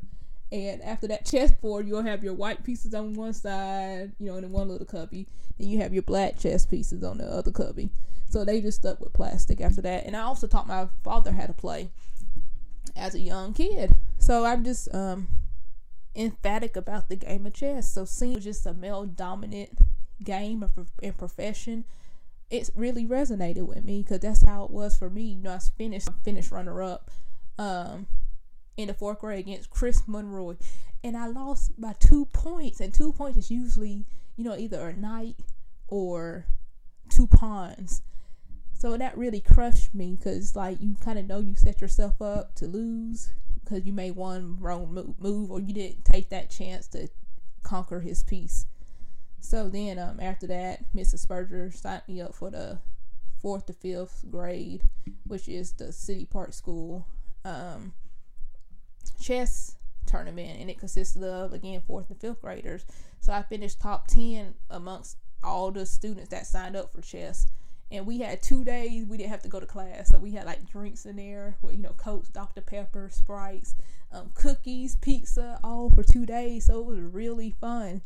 And 0.52 0.80
after 0.82 1.08
that 1.08 1.26
chessboard, 1.26 1.88
you'll 1.88 2.02
have 2.02 2.22
your 2.22 2.34
white 2.34 2.62
pieces 2.62 2.94
on 2.94 3.14
one 3.14 3.34
side, 3.34 4.12
you 4.18 4.26
know, 4.30 4.36
in 4.36 4.50
one 4.50 4.68
little 4.68 4.86
cubby. 4.86 5.26
Then 5.58 5.68
you 5.68 5.80
have 5.80 5.92
your 5.92 6.04
black 6.04 6.38
chess 6.38 6.64
pieces 6.64 7.02
on 7.02 7.18
the 7.18 7.24
other 7.24 7.50
cubby. 7.50 7.90
So 8.28 8.44
they 8.44 8.60
just 8.60 8.78
stuck 8.78 9.00
with 9.00 9.12
plastic 9.12 9.60
after 9.60 9.82
that. 9.82 10.06
And 10.06 10.16
I 10.16 10.22
also 10.22 10.46
taught 10.46 10.68
my 10.68 10.88
father 11.02 11.32
how 11.32 11.46
to 11.46 11.52
play 11.52 11.90
as 12.94 13.14
a 13.14 13.20
young 13.20 13.52
kid. 13.54 13.96
So 14.18 14.44
I'm 14.44 14.64
just 14.64 14.92
um 14.94 15.28
emphatic 16.14 16.76
about 16.76 17.08
the 17.08 17.16
game 17.16 17.46
of 17.46 17.52
chess. 17.54 17.90
So 17.92 18.04
seeing 18.04 18.40
just 18.40 18.66
a 18.66 18.72
male 18.74 19.04
dominant 19.04 19.78
game 20.22 20.64
and 21.02 21.18
profession, 21.18 21.84
it 22.50 22.70
really 22.74 23.04
resonated 23.06 23.66
with 23.66 23.84
me 23.84 24.02
because 24.02 24.20
that's 24.20 24.44
how 24.44 24.64
it 24.64 24.70
was 24.70 24.96
for 24.96 25.10
me. 25.10 25.22
You 25.22 25.42
know, 25.42 25.52
I 25.52 25.58
finished 25.58 26.08
finished 26.24 26.50
runner 26.50 26.82
up. 26.82 27.10
Um 27.58 28.06
in 28.76 28.88
the 28.88 28.94
fourth 28.94 29.20
grade 29.20 29.38
against 29.40 29.70
Chris 29.70 30.02
Monroy. 30.06 30.54
and 31.02 31.16
I 31.16 31.28
lost 31.28 31.80
by 31.80 31.94
two 31.98 32.26
points. 32.26 32.80
And 32.80 32.92
two 32.92 33.12
points 33.12 33.38
is 33.38 33.50
usually, 33.50 34.04
you 34.36 34.44
know, 34.44 34.56
either 34.56 34.86
a 34.88 34.94
knight 34.94 35.36
or 35.88 36.46
two 37.08 37.26
pawns. 37.26 38.02
So 38.78 38.96
that 38.96 39.16
really 39.16 39.40
crushed 39.40 39.94
me 39.94 40.16
because, 40.16 40.54
like, 40.54 40.78
you 40.80 40.96
kind 41.02 41.18
of 41.18 41.26
know 41.26 41.40
you 41.40 41.54
set 41.54 41.80
yourself 41.80 42.20
up 42.20 42.54
to 42.56 42.66
lose 42.66 43.32
because 43.64 43.86
you 43.86 43.92
made 43.92 44.16
one 44.16 44.58
wrong 44.60 45.14
move 45.18 45.50
or 45.50 45.60
you 45.60 45.72
didn't 45.72 46.04
take 46.04 46.28
that 46.28 46.50
chance 46.50 46.86
to 46.88 47.08
conquer 47.62 48.00
his 48.00 48.22
piece. 48.22 48.66
So 49.40 49.68
then, 49.68 49.98
um, 49.98 50.20
after 50.20 50.46
that, 50.48 50.92
Mrs. 50.94 51.26
Spurger 51.26 51.74
signed 51.74 52.02
me 52.06 52.20
up 52.20 52.34
for 52.34 52.50
the 52.50 52.78
fourth 53.40 53.66
to 53.66 53.72
fifth 53.72 54.24
grade, 54.30 54.82
which 55.26 55.48
is 55.48 55.72
the 55.72 55.92
City 55.92 56.26
Park 56.26 56.52
School 56.52 57.06
um, 57.44 57.92
chess 59.20 59.76
tournament, 60.04 60.60
and 60.60 60.70
it 60.70 60.78
consisted 60.78 61.22
of 61.22 61.52
again 61.52 61.80
fourth 61.86 62.10
and 62.10 62.20
fifth 62.20 62.40
graders. 62.40 62.84
So 63.20 63.32
I 63.32 63.42
finished 63.42 63.80
top 63.80 64.08
ten 64.08 64.54
amongst 64.68 65.16
all 65.42 65.70
the 65.70 65.86
students 65.86 66.30
that 66.30 66.46
signed 66.46 66.76
up 66.76 66.92
for 66.92 67.00
chess. 67.00 67.46
And 67.90 68.06
we 68.06 68.18
had 68.18 68.42
two 68.42 68.64
days 68.64 69.06
we 69.06 69.16
didn't 69.16 69.30
have 69.30 69.42
to 69.42 69.48
go 69.48 69.60
to 69.60 69.66
class, 69.66 70.08
so 70.08 70.18
we 70.18 70.32
had 70.32 70.44
like 70.44 70.68
drinks 70.68 71.06
in 71.06 71.16
there 71.16 71.56
with 71.62 71.76
you 71.76 71.82
know 71.82 71.94
Cokes, 71.96 72.28
Dr 72.28 72.60
Pepper, 72.60 73.08
Sprites, 73.10 73.76
um, 74.12 74.30
cookies, 74.34 74.96
pizza, 74.96 75.60
all 75.62 75.90
for 75.90 76.02
two 76.02 76.26
days. 76.26 76.66
So 76.66 76.80
it 76.80 76.86
was 76.86 76.98
really 76.98 77.54
fun. 77.60 78.02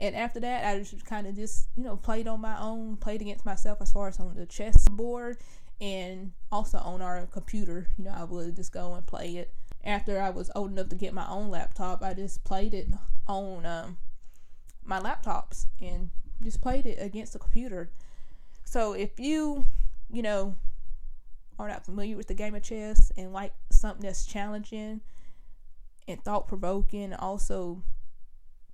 And 0.00 0.14
after 0.16 0.40
that, 0.40 0.66
I 0.66 0.78
just 0.78 1.06
kind 1.06 1.26
of 1.26 1.34
just 1.34 1.68
you 1.76 1.82
know 1.82 1.96
played 1.96 2.28
on 2.28 2.40
my 2.40 2.60
own, 2.60 2.96
played 2.96 3.22
against 3.22 3.46
myself 3.46 3.78
as 3.80 3.90
far 3.90 4.08
as 4.08 4.20
on 4.20 4.34
the 4.34 4.46
chess 4.46 4.86
board, 4.88 5.38
and 5.80 6.32
also 6.50 6.78
on 6.78 7.00
our 7.00 7.26
computer. 7.26 7.88
You 7.96 8.04
know, 8.04 8.14
I 8.16 8.24
would 8.24 8.56
just 8.56 8.72
go 8.72 8.94
and 8.94 9.06
play 9.06 9.36
it. 9.36 9.54
After 9.84 10.20
I 10.20 10.30
was 10.30 10.50
old 10.54 10.72
enough 10.72 10.90
to 10.90 10.96
get 10.96 11.14
my 11.14 11.28
own 11.28 11.50
laptop, 11.50 12.02
I 12.02 12.14
just 12.14 12.44
played 12.44 12.74
it 12.74 12.88
on 13.26 13.64
um, 13.64 13.96
my 14.84 15.00
laptops 15.00 15.66
and 15.80 16.10
just 16.42 16.60
played 16.60 16.86
it 16.86 16.98
against 17.00 17.32
the 17.32 17.38
computer. 17.38 17.90
So 18.64 18.92
if 18.92 19.20
you, 19.20 19.64
you 20.10 20.22
know, 20.22 20.54
are 21.58 21.68
not 21.68 21.84
familiar 21.84 22.16
with 22.16 22.28
the 22.28 22.34
game 22.34 22.54
of 22.54 22.62
chess 22.62 23.12
and 23.16 23.32
like 23.32 23.52
something 23.70 24.04
that's 24.04 24.26
challenging 24.26 25.00
and 26.08 26.22
thought 26.24 26.48
provoking, 26.48 27.14
also 27.14 27.82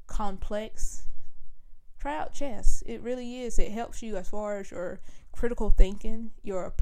complex, 0.06 1.02
try 1.98 2.16
out 2.16 2.32
chess. 2.32 2.82
It 2.86 3.02
really 3.02 3.40
is. 3.40 3.58
It 3.58 3.72
helps 3.72 4.02
you 4.02 4.16
as 4.16 4.28
far 4.28 4.58
as 4.58 4.70
your 4.70 5.00
critical 5.32 5.70
thinking, 5.70 6.30
your 6.42 6.74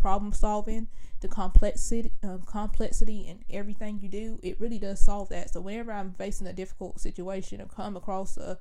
problem 0.00 0.32
solving, 0.32 0.88
the 1.20 1.28
complexity, 1.28 2.12
uh, 2.22 2.38
complexity 2.46 3.26
in 3.26 3.44
everything 3.50 3.98
you 4.00 4.08
do. 4.08 4.38
It 4.42 4.60
really 4.60 4.78
does 4.78 5.00
solve 5.00 5.28
that. 5.30 5.52
So 5.52 5.60
whenever 5.60 5.92
I'm 5.92 6.12
facing 6.12 6.46
a 6.46 6.52
difficult 6.52 7.00
situation 7.00 7.60
or 7.60 7.66
come 7.66 7.96
across 7.96 8.36
a 8.36 8.58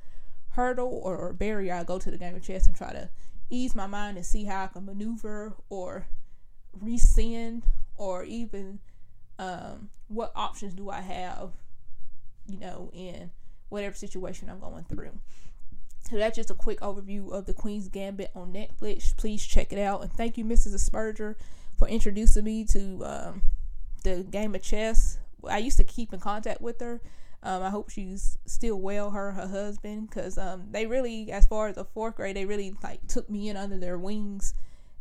hurdle 0.50 1.02
or, 1.04 1.18
or 1.18 1.34
barrier, 1.34 1.74
I 1.74 1.84
go 1.84 2.00
to 2.00 2.12
the 2.12 2.18
game 2.18 2.36
of 2.36 2.44
chess 2.44 2.66
and 2.66 2.76
try 2.76 2.94
to 2.94 3.10
ease 3.54 3.76
my 3.76 3.88
mind 3.88 4.18
and 4.18 4.26
see 4.26 4.46
how 4.46 4.64
I 4.64 4.68
can 4.68 4.86
maneuver 4.86 5.54
or 5.70 6.08
rescind 6.82 7.64
or 7.96 8.24
even 8.24 8.80
um, 9.40 9.90
what 10.08 10.32
options 10.36 10.74
do 10.74 10.90
I 10.90 11.02
have, 11.02 11.52
you 12.48 12.60
know, 12.60 12.90
in 12.94 13.32
whatever 13.70 13.96
situation 13.96 14.50
I'm 14.50 14.60
going 14.60 14.86
through. 14.86 15.12
So 16.10 16.18
that's 16.18 16.36
just 16.36 16.52
a 16.52 16.56
quick 16.56 16.80
overview 16.82 17.32
of 17.32 17.46
the 17.46 17.54
Queen's 17.54 17.88
Gambit 17.88 18.32
on 18.36 18.54
Netflix. 18.54 19.16
Please 19.16 19.46
check 19.46 19.72
it 19.72 19.80
out. 19.80 20.02
And 20.02 20.12
thank 20.12 20.38
you, 20.38 20.44
Mrs. 20.44 20.76
Asperger, 20.76 21.36
for 21.78 21.88
introducing 21.88 22.44
me 22.44 22.66
to 22.66 23.06
um, 23.06 23.42
the 24.04 24.26
game 24.30 24.54
of 24.54 24.62
chess. 24.62 25.18
I 25.48 25.60
used 25.60 25.78
to 25.78 25.84
keep 25.84 26.14
in 26.14 26.20
contact 26.20 26.62
with 26.62 26.80
her. 26.82 27.02
Um, 27.46 27.62
I 27.62 27.70
hope 27.70 27.90
she's 27.90 28.38
still 28.46 28.80
well, 28.80 29.12
her 29.12 29.34
her 29.34 29.48
husband, 29.48 30.10
because 30.10 30.38
um, 30.38 30.68
they 30.72 30.86
really, 30.86 31.32
as 31.32 31.46
far 31.46 31.68
as 31.68 31.76
the 31.76 31.84
fourth 31.84 32.16
grade, 32.16 32.38
they 32.38 32.46
really 32.46 32.74
like 32.82 33.06
took 33.08 33.30
me 33.30 33.50
in 33.50 33.58
under 33.58 33.78
their 33.78 33.98
wings 33.98 34.54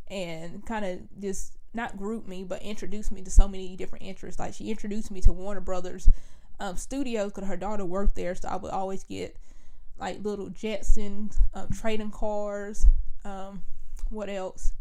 and 0.09 0.67
kind 0.67 0.85
of 0.85 0.99
just 1.21 1.57
not 1.73 1.97
grouped 1.97 2.29
me, 2.29 2.45
but 2.45 2.61
introduced 2.63 3.13
me 3.13 3.23
to 3.23 3.31
so 3.31 3.47
many 3.47 3.77
different 3.77 4.05
interests. 4.05 4.41
Like 4.41 4.55
she 4.55 4.71
introduced 4.71 5.11
me 5.11 5.21
to 5.23 5.33
Warner 5.33 5.61
Brothers 5.61 6.09
um, 6.61 6.77
Studios 6.77 7.33
because 7.33 7.49
her 7.49 7.57
daughter 7.57 7.85
worked 7.85 8.17
there, 8.17 8.35
so 8.35 8.49
I 8.49 8.57
would 8.57 8.73
always 8.73 9.05
get 9.05 9.37
like 9.99 10.25
little 10.25 10.51
Jetsons, 10.51 11.37
um, 11.55 11.69
trading 11.71 12.11
cars. 12.11 12.87
Um, 13.25 13.63
what 14.11 14.29
else? 14.29 14.73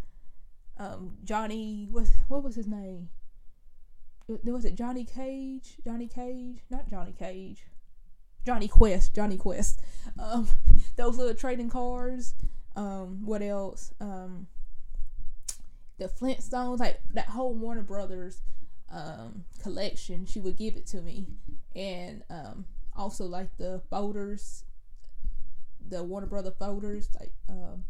Um, 0.78 1.18
Johnny, 1.24 1.88
what 1.92 2.08
what 2.28 2.44
was 2.44 2.56
his 2.56 2.68
name? 2.68 3.10
Was 4.44 4.66
it 4.66 4.76
Johnny 4.76 5.06
Cage? 5.06 5.78
Johnny 5.84 6.08
Cage? 6.08 6.60
Not 6.70 6.90
Johnny 6.90 7.14
Cage. 7.18 7.66
Jonny 8.46 8.68
Quest. 8.68 9.14
Jonny 9.14 9.38
Quest. 9.38 9.80
Um, 10.20 10.48
those 10.96 11.18
little 11.18 11.36
trading 11.36 11.70
cards. 11.70 12.34
Um, 12.76 13.26
what 13.26 13.42
else? 13.42 13.94
Um, 14.00 14.48
the 15.98 16.08
Flintstones, 16.08 16.80
like 16.80 17.02
that 17.14 17.28
whole 17.28 17.54
Warner 17.54 17.84
Brothers 17.84 18.42
um, 18.92 19.46
collection. 19.62 20.26
She 20.26 20.40
would 20.40 20.58
give 20.58 20.76
it 20.76 20.88
to 20.88 21.02
me, 21.02 21.28
and 21.76 22.24
um, 22.30 22.66
also 22.96 23.26
like 23.26 23.58
the 23.58 23.82
folders 23.90 24.64
the 25.92 26.04
Warner 26.04 26.28
Brother 26.28 26.52
folders, 26.52 27.10
like 27.20 27.34
um, 27.50 27.84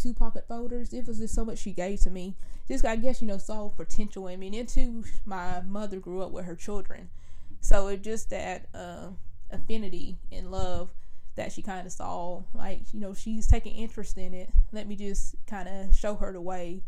two 0.00 0.14
pocket 0.14 0.46
folders. 0.48 0.92
It 0.92 1.06
was 1.06 1.18
just 1.18 1.34
so 1.34 1.44
much 1.44 1.58
she 1.58 1.72
gave 1.72 2.00
to 2.00 2.10
me. 2.10 2.34
Just 2.68 2.84
I 2.84 2.96
guess 2.96 3.20
you 3.20 3.28
know 3.28 3.38
saw 3.38 3.68
potential 3.68 4.26
in 4.28 4.40
me. 4.40 4.46
And 4.48 4.56
into 4.56 5.04
my 5.24 5.60
mother 5.60 5.98
grew 5.98 6.22
up 6.22 6.30
with 6.30 6.44
her 6.44 6.56
children, 6.56 7.10
so 7.60 7.88
it 7.88 8.02
just 8.02 8.30
that 8.30 8.68
uh, 8.74 9.08
affinity 9.50 10.18
and 10.30 10.50
love 10.50 10.90
that 11.36 11.52
she 11.52 11.62
kind 11.62 11.86
of 11.86 11.92
saw. 11.92 12.42
Like 12.54 12.80
you 12.92 13.00
know 13.00 13.14
she's 13.14 13.46
taking 13.46 13.74
interest 13.74 14.18
in 14.18 14.34
it. 14.34 14.50
Let 14.72 14.86
me 14.86 14.96
just 14.96 15.34
kind 15.46 15.68
of 15.68 15.94
show 15.94 16.14
her 16.16 16.32
the 16.32 16.40
way. 16.40 16.82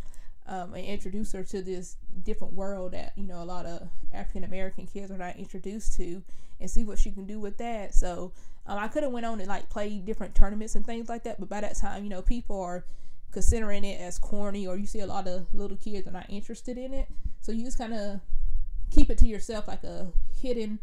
Um, 0.53 0.75
and 0.75 0.85
introduce 0.85 1.31
her 1.31 1.45
to 1.45 1.63
this 1.63 1.97
different 2.25 2.55
world 2.55 2.91
that 2.91 3.13
you 3.15 3.23
know 3.23 3.41
a 3.41 3.45
lot 3.45 3.67
of 3.67 3.89
African 4.13 4.43
American 4.43 4.85
kids 4.85 5.09
are 5.13 5.17
not 5.17 5.37
introduced 5.37 5.95
to, 5.99 6.25
and 6.59 6.69
see 6.69 6.83
what 6.83 6.99
she 6.99 7.13
can 7.13 7.25
do 7.25 7.39
with 7.39 7.57
that. 7.59 7.95
So 7.95 8.33
um, 8.67 8.77
I 8.77 8.89
could 8.89 9.05
have 9.05 9.13
went 9.13 9.27
on 9.27 9.39
and 9.39 9.49
like 9.49 9.71
played 9.71 10.05
different 10.05 10.35
tournaments 10.35 10.75
and 10.75 10.85
things 10.85 11.09
like 11.09 11.23
that, 11.23 11.39
but 11.39 11.49
by 11.49 11.61
that 11.61 11.77
time, 11.77 12.03
you 12.03 12.11
know, 12.11 12.21
people 12.21 12.61
are 12.61 12.85
considering 13.31 13.85
it 13.85 14.01
as 14.01 14.19
corny, 14.19 14.67
or 14.67 14.77
you 14.77 14.87
see 14.87 14.99
a 14.99 15.07
lot 15.07 15.29
of 15.29 15.47
little 15.55 15.77
kids 15.77 16.09
are 16.09 16.13
not 16.13 16.27
interested 16.29 16.77
in 16.77 16.93
it. 16.93 17.07
So 17.43 17.53
you 17.53 17.65
just 17.65 17.79
kind 17.79 17.95
of 17.95 18.21
keep 18.91 19.09
it 19.09 19.19
to 19.19 19.27
yourself, 19.27 19.69
like 19.69 19.85
a 19.85 20.09
hidden 20.43 20.81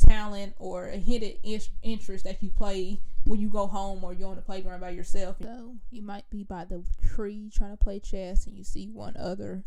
talent 0.00 0.54
or 0.58 0.86
a 0.86 0.96
hidden 0.96 1.34
interest 1.82 2.24
that 2.24 2.42
you 2.42 2.50
play 2.50 3.00
when 3.24 3.40
you 3.40 3.48
go 3.48 3.66
home 3.66 4.02
or 4.02 4.12
you're 4.12 4.28
on 4.28 4.36
the 4.36 4.42
playground 4.42 4.80
by 4.80 4.90
yourself. 4.90 5.36
So 5.42 5.76
you 5.90 6.02
might 6.02 6.28
be 6.30 6.42
by 6.44 6.64
the 6.64 6.84
tree 7.14 7.50
trying 7.54 7.76
to 7.76 7.76
play 7.76 8.00
chess, 8.00 8.46
and 8.46 8.56
you 8.56 8.64
see 8.64 8.88
one 8.88 9.16
other 9.18 9.64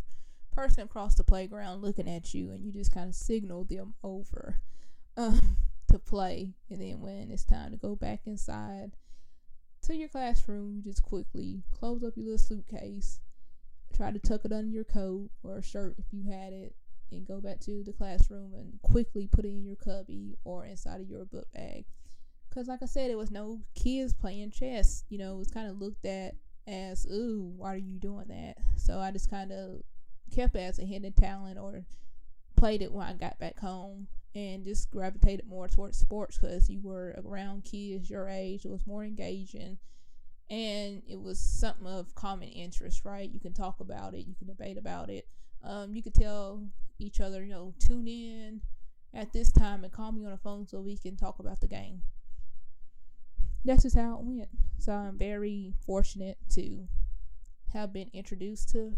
person 0.51 0.83
across 0.83 1.15
the 1.15 1.23
playground 1.23 1.81
looking 1.81 2.09
at 2.09 2.33
you, 2.33 2.51
and 2.51 2.63
you 2.63 2.71
just 2.71 2.93
kind 2.93 3.09
of 3.09 3.15
signal 3.15 3.63
them 3.63 3.93
over. 4.03 4.61
Um, 5.15 5.57
to 5.93 5.99
play. 5.99 6.55
And 6.69 6.81
then 6.81 6.99
when 6.99 7.29
it's 7.31 7.45
time 7.45 7.71
to 7.71 7.77
go 7.77 7.95
back 7.95 8.21
inside 8.25 8.93
to 9.83 9.95
your 9.95 10.09
classroom, 10.09 10.73
you 10.75 10.81
just 10.81 11.03
quickly 11.03 11.63
close 11.71 12.03
up 12.03 12.17
your 12.17 12.25
little 12.25 12.37
suitcase, 12.39 13.19
try 13.95 14.11
to 14.11 14.19
tuck 14.19 14.43
it 14.43 14.51
under 14.51 14.71
your 14.71 14.83
coat 14.83 15.29
or 15.43 15.61
shirt 15.61 15.95
if 15.99 16.05
you 16.11 16.29
had 16.29 16.51
it, 16.51 16.75
and 17.13 17.27
go 17.27 17.39
back 17.39 17.59
to 17.61 17.83
the 17.83 17.93
classroom 17.93 18.53
and 18.53 18.79
quickly 18.81 19.27
put 19.27 19.45
it 19.45 19.49
in 19.49 19.63
your 19.63 19.75
cubby 19.75 20.37
or 20.43 20.65
inside 20.65 21.01
of 21.01 21.09
your 21.09 21.25
book 21.25 21.47
bag. 21.53 21.85
Because, 22.49 22.67
like 22.67 22.83
I 22.83 22.85
said, 22.85 23.09
it 23.09 23.17
was 23.17 23.31
no 23.31 23.61
kids 23.75 24.13
playing 24.13 24.51
chess. 24.51 25.03
You 25.09 25.17
know, 25.17 25.35
it 25.35 25.39
was 25.39 25.51
kind 25.51 25.69
of 25.69 25.79
looked 25.79 26.05
at 26.05 26.35
as, 26.67 27.05
ooh, 27.11 27.53
why 27.57 27.73
are 27.73 27.77
you 27.77 27.97
doing 27.97 28.27
that? 28.27 28.57
So 28.75 28.99
I 28.99 29.11
just 29.11 29.29
kind 29.29 29.51
of 29.51 29.81
kept 30.33 30.55
it 30.55 30.59
as 30.59 30.79
a 30.79 30.85
hidden 30.85 31.13
talent 31.13 31.57
or 31.57 31.85
played 32.55 32.81
it 32.81 32.91
when 32.91 33.07
I 33.07 33.13
got 33.13 33.39
back 33.39 33.59
home 33.59 34.07
and 34.35 34.63
just 34.63 34.89
gravitated 34.91 35.47
more 35.47 35.67
towards 35.67 35.97
sports 35.97 36.37
because 36.37 36.69
you 36.69 36.79
were 36.81 37.21
around 37.25 37.65
kids 37.65 38.09
your 38.09 38.29
age. 38.29 38.65
It 38.65 38.71
was 38.71 38.87
more 38.87 39.03
engaging 39.03 39.77
and 40.49 41.01
it 41.07 41.19
was 41.19 41.39
something 41.39 41.87
of 41.87 42.13
common 42.15 42.49
interest, 42.49 43.05
right? 43.05 43.29
You 43.29 43.39
can 43.39 43.53
talk 43.53 43.79
about 43.79 44.13
it, 44.13 44.27
you 44.27 44.35
can 44.35 44.47
debate 44.47 44.77
about 44.77 45.09
it. 45.09 45.27
Um, 45.63 45.95
you 45.95 46.03
could 46.03 46.13
tell 46.13 46.63
each 47.03 47.19
other, 47.19 47.43
you 47.43 47.51
know, 47.51 47.73
tune 47.79 48.07
in 48.07 48.61
at 49.13 49.33
this 49.33 49.51
time 49.51 49.83
and 49.83 49.93
call 49.93 50.11
me 50.11 50.25
on 50.25 50.31
the 50.31 50.37
phone 50.37 50.67
so 50.67 50.81
we 50.81 50.97
can 50.97 51.15
talk 51.15 51.39
about 51.39 51.61
the 51.61 51.67
game. 51.67 52.01
That's 53.65 53.83
just 53.83 53.95
how 53.95 54.15
it 54.15 54.23
went. 54.23 54.49
So 54.79 54.91
I'm 54.91 55.17
very 55.17 55.73
fortunate 55.85 56.37
to 56.55 56.87
have 57.73 57.93
been 57.93 58.09
introduced 58.13 58.69
to 58.69 58.93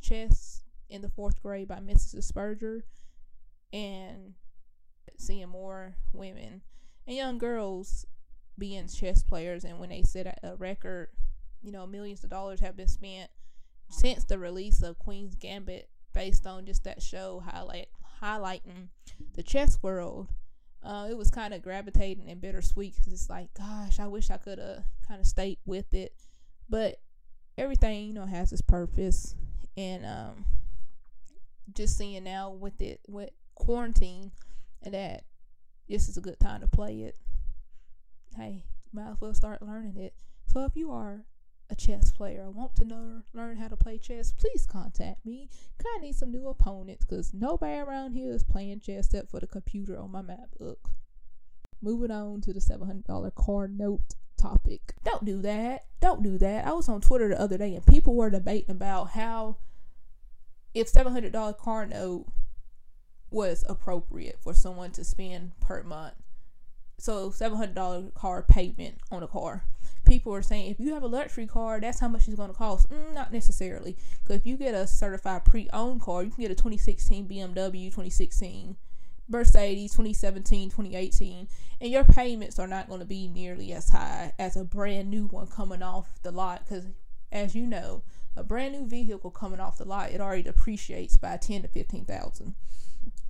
chess 0.00 0.62
in 0.88 1.02
the 1.02 1.08
fourth 1.08 1.42
grade 1.42 1.68
by 1.68 1.76
Mrs. 1.76 2.16
Asperger 2.16 2.82
and 3.72 4.34
seeing 5.16 5.48
more 5.48 5.96
women 6.12 6.62
and 7.06 7.16
young 7.16 7.38
girls 7.38 8.06
being 8.58 8.88
chess 8.88 9.22
players 9.22 9.64
and 9.64 9.78
when 9.78 9.90
they 9.90 10.02
set 10.02 10.38
a 10.42 10.56
record 10.56 11.08
you 11.62 11.72
know 11.72 11.86
millions 11.86 12.24
of 12.24 12.30
dollars 12.30 12.60
have 12.60 12.76
been 12.76 12.88
spent 12.88 13.30
since 13.90 14.24
the 14.24 14.38
release 14.38 14.82
of 14.82 14.98
queen's 14.98 15.34
gambit 15.34 15.88
based 16.14 16.46
on 16.46 16.64
just 16.64 16.84
that 16.84 17.02
show 17.02 17.42
highlight 17.44 17.88
highlighting 18.22 18.88
the 19.34 19.42
chess 19.42 19.78
world 19.82 20.28
Uh, 20.82 21.08
it 21.10 21.16
was 21.16 21.30
kind 21.30 21.54
of 21.54 21.62
gravitating 21.62 22.28
and 22.30 22.42
bittersweet 22.42 22.94
because 22.94 23.10
it's 23.10 23.30
like, 23.30 23.48
gosh, 23.54 23.98
I 23.98 24.06
wish 24.06 24.30
I 24.30 24.36
could 24.36 24.58
have 24.58 24.84
kind 25.08 25.18
of 25.18 25.26
stayed 25.26 25.58
with 25.64 25.94
it, 25.94 26.12
but 26.68 27.00
everything 27.56 28.06
you 28.06 28.12
know 28.12 28.26
has 28.26 28.52
its 28.52 28.60
purpose, 28.60 29.34
and 29.78 30.04
um, 30.04 30.44
just 31.72 31.96
seeing 31.96 32.22
now 32.24 32.50
with 32.50 32.82
it 32.82 33.00
with 33.08 33.30
quarantine 33.54 34.32
and 34.82 34.92
that 34.92 35.24
this 35.88 36.06
is 36.08 36.18
a 36.18 36.20
good 36.20 36.38
time 36.38 36.60
to 36.60 36.66
play 36.68 37.00
it. 37.00 37.16
Hey, 38.36 38.64
might 38.92 39.12
as 39.12 39.20
well 39.22 39.32
start 39.32 39.62
learning 39.62 39.96
it. 39.96 40.12
So 40.48 40.64
if 40.66 40.76
you 40.76 40.90
are 40.92 41.24
a 41.70 41.74
chess 41.74 42.10
player, 42.10 42.44
I 42.44 42.48
want 42.48 42.76
to 42.76 42.84
know 42.84 43.22
learn 43.32 43.56
how 43.56 43.68
to 43.68 43.76
play 43.76 43.98
chess, 43.98 44.32
please 44.32 44.66
contact 44.66 45.24
me. 45.24 45.48
Kind 45.82 45.96
of 45.96 46.02
need 46.02 46.14
some 46.14 46.30
new 46.30 46.48
opponents 46.48 47.04
because 47.04 47.32
nobody 47.32 47.78
around 47.80 48.12
here 48.12 48.30
is 48.32 48.44
playing 48.44 48.80
chess 48.80 49.06
except 49.06 49.30
for 49.30 49.40
the 49.40 49.46
computer 49.46 49.98
on 49.98 50.12
my 50.12 50.22
MacBook. 50.22 50.76
Moving 51.80 52.10
on 52.10 52.40
to 52.42 52.52
the 52.52 52.60
seven 52.60 52.86
hundred 52.86 53.04
dollar 53.04 53.30
card 53.30 53.76
note 53.76 54.14
topic. 54.36 54.94
Don't 55.04 55.24
do 55.24 55.40
that. 55.42 55.86
Don't 56.00 56.22
do 56.22 56.38
that. 56.38 56.66
I 56.66 56.72
was 56.72 56.88
on 56.88 57.00
Twitter 57.00 57.28
the 57.28 57.40
other 57.40 57.58
day 57.58 57.74
and 57.74 57.86
people 57.86 58.14
were 58.14 58.30
debating 58.30 58.70
about 58.70 59.10
how 59.10 59.56
if 60.74 60.88
seven 60.88 61.12
hundred 61.12 61.32
dollar 61.32 61.52
car 61.52 61.86
note 61.86 62.26
was 63.30 63.64
appropriate 63.68 64.38
for 64.40 64.54
someone 64.54 64.90
to 64.92 65.04
spend 65.04 65.58
per 65.60 65.82
month. 65.82 66.14
So 66.98 67.30
seven 67.30 67.58
hundred 67.58 67.74
dollar 67.74 68.04
car 68.14 68.42
payment 68.42 68.98
on 69.10 69.22
a 69.22 69.28
car. 69.28 69.64
People 70.06 70.34
are 70.34 70.42
saying 70.42 70.70
if 70.70 70.78
you 70.78 70.92
have 70.94 71.02
a 71.02 71.08
luxury 71.08 71.46
car, 71.46 71.80
that's 71.80 72.00
how 72.00 72.08
much 72.08 72.28
it's 72.28 72.36
going 72.36 72.50
to 72.50 72.56
cost. 72.56 72.90
Mm, 72.90 73.14
not 73.14 73.32
necessarily, 73.32 73.96
because 74.22 74.36
if 74.36 74.46
you 74.46 74.56
get 74.56 74.74
a 74.74 74.86
certified 74.86 75.44
pre-owned 75.44 76.02
car, 76.02 76.22
you 76.22 76.30
can 76.30 76.42
get 76.42 76.50
a 76.50 76.54
2016 76.54 77.26
BMW, 77.26 77.86
2016 77.86 78.76
Mercedes, 79.28 79.92
2017, 79.92 80.70
2018, 80.70 81.48
and 81.80 81.90
your 81.90 82.04
payments 82.04 82.58
are 82.58 82.66
not 82.66 82.88
going 82.88 83.00
to 83.00 83.06
be 83.06 83.26
nearly 83.28 83.72
as 83.72 83.88
high 83.88 84.32
as 84.38 84.56
a 84.56 84.64
brand 84.64 85.10
new 85.10 85.26
one 85.26 85.46
coming 85.46 85.82
off 85.82 86.22
the 86.22 86.30
lot. 86.30 86.64
Because 86.64 86.86
as 87.32 87.54
you 87.54 87.66
know, 87.66 88.02
a 88.36 88.44
brand 88.44 88.74
new 88.74 88.86
vehicle 88.86 89.30
coming 89.30 89.60
off 89.60 89.78
the 89.78 89.84
lot, 89.84 90.10
it 90.10 90.20
already 90.20 90.42
depreciates 90.42 91.16
by 91.16 91.36
ten 91.38 91.62
to 91.62 91.68
fifteen 91.68 92.04
thousand. 92.04 92.54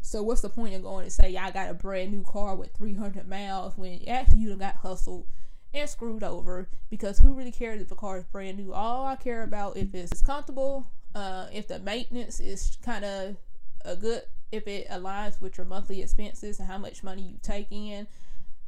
So 0.00 0.22
what's 0.22 0.42
the 0.42 0.48
point 0.48 0.74
of 0.74 0.82
going 0.82 1.04
to 1.04 1.10
say 1.10 1.36
I 1.36 1.50
got 1.50 1.70
a 1.70 1.74
brand 1.74 2.12
new 2.12 2.22
car 2.22 2.54
with 2.54 2.74
three 2.74 2.94
hundred 2.94 3.28
miles 3.28 3.76
when 3.76 4.06
actually 4.08 4.40
you 4.40 4.54
got 4.56 4.76
hustled 4.76 5.26
and 5.72 5.88
screwed 5.88 6.22
over? 6.22 6.68
Because 6.90 7.18
who 7.18 7.34
really 7.34 7.52
cares 7.52 7.80
if 7.80 7.90
a 7.90 7.96
car 7.96 8.18
is 8.18 8.24
brand 8.24 8.58
new? 8.58 8.72
All 8.72 9.06
I 9.06 9.16
care 9.16 9.42
about 9.42 9.76
if 9.76 9.94
it's 9.94 10.22
comfortable, 10.22 10.90
uh, 11.14 11.46
if 11.52 11.68
the 11.68 11.78
maintenance 11.78 12.40
is 12.40 12.78
kind 12.82 13.04
of 13.04 13.36
a 13.84 13.96
good, 13.96 14.22
if 14.52 14.66
it 14.68 14.88
aligns 14.88 15.40
with 15.40 15.58
your 15.58 15.66
monthly 15.66 16.02
expenses 16.02 16.58
and 16.58 16.68
how 16.68 16.78
much 16.78 17.02
money 17.02 17.22
you 17.22 17.38
take 17.42 17.68
in, 17.70 18.06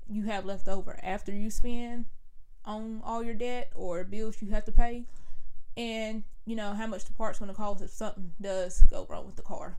you 0.08 0.24
have 0.24 0.44
left 0.44 0.68
over 0.68 0.98
after 1.02 1.32
you 1.32 1.50
spend 1.50 2.06
on 2.64 3.00
all 3.04 3.22
your 3.22 3.34
debt 3.34 3.70
or 3.74 4.02
bills 4.04 4.42
you 4.42 4.50
have 4.50 4.64
to 4.64 4.72
pay 4.72 5.04
and 5.76 6.24
you 6.46 6.56
know 6.56 6.72
how 6.74 6.86
much 6.86 7.04
the 7.04 7.12
part's 7.12 7.38
going 7.38 7.50
to 7.50 7.54
cost 7.54 7.82
if 7.82 7.90
something 7.90 8.32
does 8.40 8.82
go 8.84 9.06
wrong 9.08 9.26
with 9.26 9.36
the 9.36 9.42
car. 9.42 9.76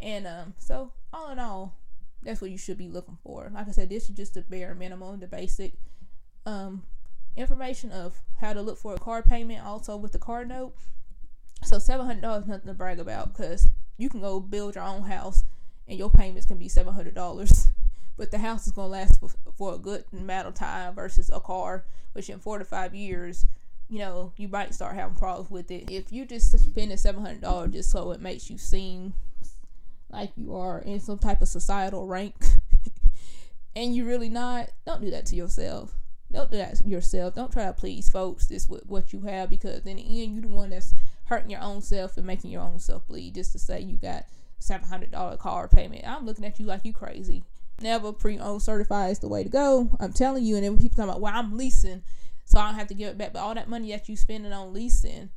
And 0.00 0.26
um, 0.26 0.54
so 0.58 0.92
all 1.12 1.30
in 1.30 1.38
all, 1.38 1.74
that's 2.22 2.40
what 2.40 2.50
you 2.50 2.58
should 2.58 2.78
be 2.78 2.88
looking 2.88 3.18
for. 3.22 3.50
Like 3.54 3.68
I 3.68 3.70
said, 3.70 3.88
this 3.88 4.04
is 4.08 4.16
just 4.16 4.34
the 4.34 4.42
bare 4.42 4.74
minimum, 4.74 5.20
the 5.20 5.26
basic 5.26 5.74
um, 6.44 6.82
information 7.36 7.92
of 7.92 8.20
how 8.40 8.52
to 8.52 8.62
look 8.62 8.78
for 8.78 8.94
a 8.94 8.98
car 8.98 9.22
payment, 9.22 9.64
also 9.64 9.96
with 9.96 10.12
the 10.12 10.18
car 10.18 10.44
note. 10.44 10.74
So 11.64 11.78
seven 11.78 12.06
hundred 12.06 12.22
dollars 12.22 12.46
nothing 12.46 12.66
to 12.66 12.74
brag 12.74 12.98
about 12.98 13.32
because 13.32 13.68
you 13.96 14.08
can 14.08 14.20
go 14.20 14.40
build 14.40 14.74
your 14.74 14.84
own 14.84 15.04
house 15.04 15.44
and 15.88 15.98
your 15.98 16.10
payments 16.10 16.46
can 16.46 16.58
be 16.58 16.68
seven 16.68 16.92
hundred 16.94 17.14
dollars, 17.14 17.68
but 18.16 18.30
the 18.30 18.38
house 18.38 18.66
is 18.66 18.72
gonna 18.72 18.88
last 18.88 19.20
for, 19.20 19.30
for 19.56 19.74
a 19.74 19.78
good 19.78 20.04
amount 20.12 20.48
of 20.48 20.54
time 20.54 20.94
versus 20.94 21.30
a 21.32 21.40
car, 21.40 21.84
which 22.12 22.28
in 22.28 22.38
four 22.38 22.58
to 22.58 22.64
five 22.64 22.94
years 22.94 23.46
you 23.88 23.98
know, 24.00 24.32
you 24.36 24.48
might 24.48 24.74
start 24.74 24.96
having 24.96 25.16
problems 25.16 25.50
with 25.50 25.70
it. 25.70 25.90
If 25.90 26.12
you 26.12 26.26
just 26.26 26.58
spending 26.58 26.96
seven 26.96 27.22
hundred 27.22 27.42
dollars 27.42 27.72
just 27.72 27.90
so 27.90 28.10
it 28.12 28.20
makes 28.20 28.50
you 28.50 28.58
seem 28.58 29.14
like 30.10 30.32
you 30.36 30.54
are 30.54 30.80
in 30.80 31.00
some 31.00 31.18
type 31.18 31.42
of 31.42 31.48
societal 31.48 32.06
rank, 32.06 32.34
and 33.76 33.94
you 33.94 34.04
really 34.04 34.28
not, 34.28 34.70
don't 34.86 35.00
do 35.00 35.10
that 35.10 35.26
to 35.26 35.36
yourself. 35.36 35.94
Don't 36.32 36.50
do 36.50 36.56
that 36.56 36.76
to 36.76 36.88
yourself. 36.88 37.34
Don't 37.34 37.52
try 37.52 37.66
to 37.66 37.72
please 37.72 38.08
folks 38.08 38.46
this 38.46 38.68
with 38.68 38.84
what 38.86 39.12
you 39.12 39.20
have 39.22 39.48
because 39.48 39.86
in 39.86 39.96
the 39.96 40.22
end 40.22 40.34
you're 40.34 40.42
the 40.42 40.48
one 40.48 40.70
that's 40.70 40.94
hurting 41.24 41.50
your 41.50 41.62
own 41.62 41.80
self 41.80 42.16
and 42.16 42.26
making 42.26 42.50
your 42.50 42.62
own 42.62 42.78
self 42.78 43.06
bleed 43.06 43.34
just 43.34 43.52
to 43.52 43.58
say 43.58 43.80
you 43.80 43.96
got 43.96 44.24
seven 44.58 44.88
hundred 44.88 45.12
dollar 45.12 45.36
car 45.36 45.68
payment. 45.68 46.06
I'm 46.06 46.26
looking 46.26 46.44
at 46.44 46.58
you 46.58 46.66
like 46.66 46.84
you 46.84 46.92
crazy. 46.92 47.44
Never 47.80 48.12
pre-owned 48.12 48.62
certified 48.62 49.12
is 49.12 49.18
the 49.18 49.28
way 49.28 49.42
to 49.44 49.50
go. 49.50 49.90
I'm 50.00 50.12
telling 50.12 50.44
you. 50.44 50.56
And 50.56 50.64
then 50.64 50.78
people 50.78 50.96
talking 50.96 51.10
about, 51.10 51.20
well, 51.20 51.34
I'm 51.34 51.56
leasing 51.56 52.02
so 52.46 52.58
I 52.58 52.66
don't 52.66 52.78
have 52.78 52.88
to 52.88 52.94
give 52.94 53.08
it 53.08 53.18
back. 53.18 53.32
But 53.32 53.40
all 53.40 53.54
that 53.54 53.68
money 53.68 53.90
that 53.90 54.08
you 54.08 54.16
spending 54.16 54.52
on 54.52 54.72
leasing, 54.72 55.30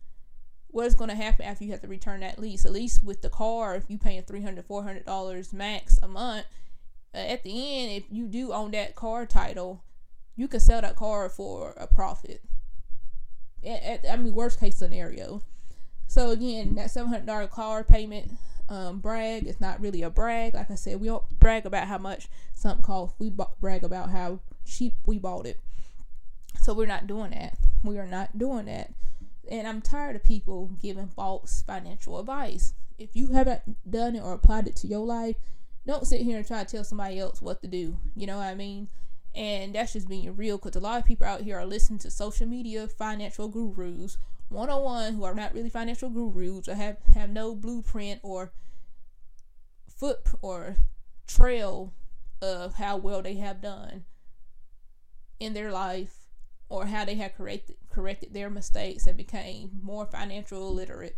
what 0.72 0.86
is 0.86 0.96
going 0.96 1.10
to 1.10 1.16
happen 1.16 1.46
after 1.46 1.64
you 1.64 1.72
have 1.72 1.82
to 1.82 1.88
return 1.88 2.20
that 2.20 2.40
lease? 2.40 2.66
At 2.66 2.72
least 2.72 3.04
with 3.04 3.22
the 3.22 3.30
car, 3.30 3.76
if 3.76 3.86
you 3.88 3.98
paying 3.98 4.24
three 4.24 4.42
hundred, 4.42 4.66
four 4.66 4.84
hundred 4.84 5.06
dollars 5.06 5.52
max 5.52 5.98
a 6.02 6.08
month, 6.08 6.46
uh, 7.14 7.18
at 7.18 7.44
the 7.44 7.52
end, 7.52 7.92
if 7.92 8.04
you 8.12 8.28
do 8.28 8.54
own 8.54 8.72
that 8.72 8.96
car 8.96 9.26
title, 9.26 9.84
you 10.36 10.48
can 10.48 10.60
sell 10.60 10.82
that 10.82 10.96
car 10.96 11.28
for 11.30 11.74
a 11.78 11.88
profit. 11.88 12.42
At, 13.66 13.84
at, 13.84 14.06
I 14.12 14.16
mean, 14.16 14.34
worst 14.34 14.60
case 14.60 14.78
scenario. 14.78 15.42
So 16.08 16.30
again, 16.30 16.76
that 16.76 16.92
seven 16.92 17.12
hundred 17.12 17.26
dollar 17.26 17.48
car 17.48 17.84
payment 17.84 18.34
um, 18.70 19.00
brag 19.00 19.48
is 19.48 19.60
not 19.60 19.82
really 19.82 20.04
a 20.04 20.10
brag. 20.10 20.54
Like 20.54 20.72
I 20.72 20.76
said, 20.76 21.02
we 21.02 21.08
don't 21.08 21.40
brag 21.40 21.66
about 21.66 21.88
how 21.88 21.98
much 21.98 22.28
something 22.54 22.84
costs. 22.84 23.16
We 23.20 23.32
brag 23.60 23.84
about 23.84 24.12
how 24.12 24.40
cheap 24.66 24.94
we 25.06 25.18
bought 25.18 25.46
it. 25.48 25.60
So 26.62 26.74
we're 26.74 26.86
not 26.86 27.08
doing 27.08 27.32
that. 27.32 27.58
We 27.84 27.98
are 27.98 28.06
not 28.08 28.38
doing 28.38 28.66
that. 28.66 28.92
And 29.50 29.68
I'm 29.68 29.82
tired 29.82 30.16
of 30.16 30.24
people 30.24 30.78
giving 30.80 31.08
false 31.08 31.64
financial 31.66 32.20
advice. 32.20 32.74
If 33.00 33.16
you 33.16 33.28
haven't 33.28 33.62
done 33.90 34.16
it 34.16 34.24
or 34.24 34.34
applied 34.34 34.68
it 34.68 34.76
to 34.78 34.88
your 34.88 35.06
life, 35.06 35.36
don't 35.88 36.06
sit 36.06 36.22
here 36.22 36.38
and 36.38 36.46
try 36.46 36.64
to 36.64 36.70
tell 36.70 36.84
somebody 36.84 37.18
else 37.18 37.42
what 37.42 37.62
to 37.64 37.68
do. 37.68 37.98
You 38.16 38.28
know 38.28 38.38
what 38.38 38.48
I 38.48 38.56
mean? 38.56 38.90
And 39.34 39.74
that's 39.74 39.94
just 39.94 40.08
being 40.08 40.36
real 40.36 40.58
because 40.58 40.76
a 40.76 40.80
lot 40.80 41.00
of 41.00 41.06
people 41.06 41.26
out 41.26 41.42
here 41.42 41.58
are 41.58 41.66
listening 41.66 42.00
to 42.00 42.12
social 42.12 42.46
media 42.46 42.88
financial 42.88 43.48
gurus, 43.48 44.18
one 44.50 44.70
on 44.70 44.84
one, 44.84 45.14
who 45.16 45.24
are 45.24 45.34
not 45.34 45.54
really 45.54 45.70
financial 45.70 46.10
gurus 46.10 46.68
or 46.68 46.76
have, 46.76 46.98
have 47.16 47.30
no 47.30 47.56
blueprint 47.56 48.20
or 48.22 48.52
foot 49.88 50.20
or 50.42 50.78
trail 51.28 51.94
of 52.42 52.76
how 52.76 52.98
well 52.98 53.22
they 53.22 53.36
have 53.36 53.62
done 53.62 54.04
in 55.40 55.54
their 55.54 55.72
life 55.72 56.19
or 56.70 56.86
how 56.86 57.04
they 57.04 57.16
had 57.16 57.36
corrected 57.36 57.76
corrected 57.90 58.34
their 58.34 58.50
mistakes 58.50 59.08
and 59.08 59.18
became 59.18 59.72
more 59.82 60.06
financial 60.06 60.74
literate. 60.74 61.18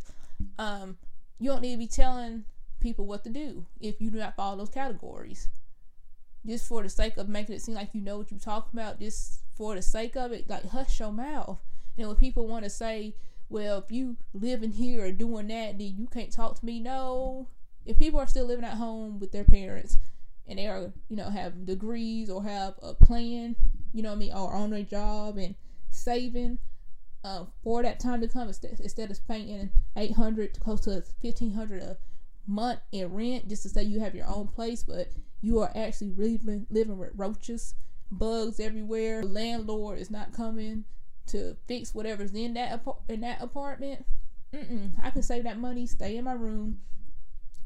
Um, 0.58 0.98
you 1.40 1.50
don't 1.50 1.62
need 1.62 1.74
to 1.74 1.78
be 1.78 1.88
telling 1.88 2.46
people 2.80 3.06
what 3.06 3.24
to 3.26 3.30
do 3.30 3.66
if 3.80 4.02
you 4.02 4.10
do 4.10 4.18
not 4.18 4.36
follow 4.36 4.58
those 4.58 4.70
categories. 4.70 5.50
Just 6.46 6.68
for 6.68 6.82
the 6.82 6.90
sake 6.90 7.18
of 7.18 7.30
making 7.30 7.56
it 7.56 7.62
seem 7.62 7.76
like 7.76 7.90
you 7.94 8.02
know 8.02 8.18
what 8.18 8.32
you're 8.32 8.40
talking 8.40 8.80
about, 8.80 9.00
just 9.00 9.42
for 9.56 9.76
the 9.76 9.82
sake 9.82 10.16
of 10.16 10.32
it, 10.32 10.50
like 10.50 10.70
hush 10.70 11.00
your 11.00 11.12
mouth. 11.12 11.60
And 11.98 12.08
when 12.08 12.16
people 12.16 12.48
want 12.48 12.64
to 12.64 12.70
say, 12.70 13.16
well, 13.50 13.80
if 13.80 13.92
you 13.92 14.18
living 14.34 14.72
here 14.72 15.06
or 15.06 15.12
doing 15.12 15.48
that, 15.50 15.78
then 15.78 15.94
you 15.98 16.08
can't 16.08 16.32
talk 16.32 16.60
to 16.60 16.66
me. 16.66 16.80
No. 16.80 17.48
If 17.86 18.00
people 18.00 18.20
are 18.20 18.28
still 18.28 18.46
living 18.46 18.66
at 18.66 18.78
home 18.78 19.20
with 19.20 19.32
their 19.32 19.44
parents 19.44 19.98
and 20.48 20.58
they 20.58 20.68
are, 20.68 20.92
you 21.10 21.16
know, 21.16 21.30
have 21.30 21.66
degrees 21.66 22.30
or 22.30 22.44
have 22.44 22.76
a 22.82 22.94
plan 22.94 23.56
you 23.94 24.02
know 24.02 24.10
what 24.10 24.16
I 24.16 24.20
mean, 24.20 24.34
or 24.34 24.54
on 24.54 24.72
their 24.72 24.84
job 24.84 25.38
and 25.38 25.56
saving 25.90 26.60
uh, 27.24 27.46
for 27.64 27.84
that 27.84 28.00
time 28.00 28.22
to 28.22 28.28
come 28.28 28.48
instead, 28.48 28.80
instead 28.80 29.12
of 29.12 29.28
paying 29.28 29.70
800 29.96 30.54
to 30.54 30.60
close 30.60 30.82
to 30.82 31.04
1500 31.22 31.84
a 31.84 31.98
month 32.48 32.80
in 32.92 33.14
rent 33.14 33.48
just 33.48 33.64
to 33.64 33.70
say 33.70 33.84
you 33.84 34.00
have 34.00 34.16
your 34.16 34.28
own 34.28 34.48
place, 34.48 34.84
but 34.84 35.10
you 35.42 35.60
are 35.60 35.72
actually 35.76 36.14
living, 36.18 36.66
living 36.70 36.98
with 36.98 37.12
roaches, 37.16 37.76
bugs 38.12 38.60
everywhere. 38.60 39.22
The 39.22 39.28
landlord 39.28 40.00
is 40.00 40.12
not 40.12 40.34
coming 40.34 40.86
to 41.28 41.56
fix 41.68 41.94
whatever's 41.94 42.34
in 42.34 42.54
that 42.56 42.84
in 43.08 43.22
that 43.22 43.42
apartment. 43.42 44.06
Mm-mm. 44.54 44.92
I 45.02 45.12
can 45.12 45.24
save 45.24 45.44
that 45.44 45.60
money, 45.60 45.88
stay 45.88 46.18
in 46.18 46.26
my 46.26 46.34
room, 46.34 46.80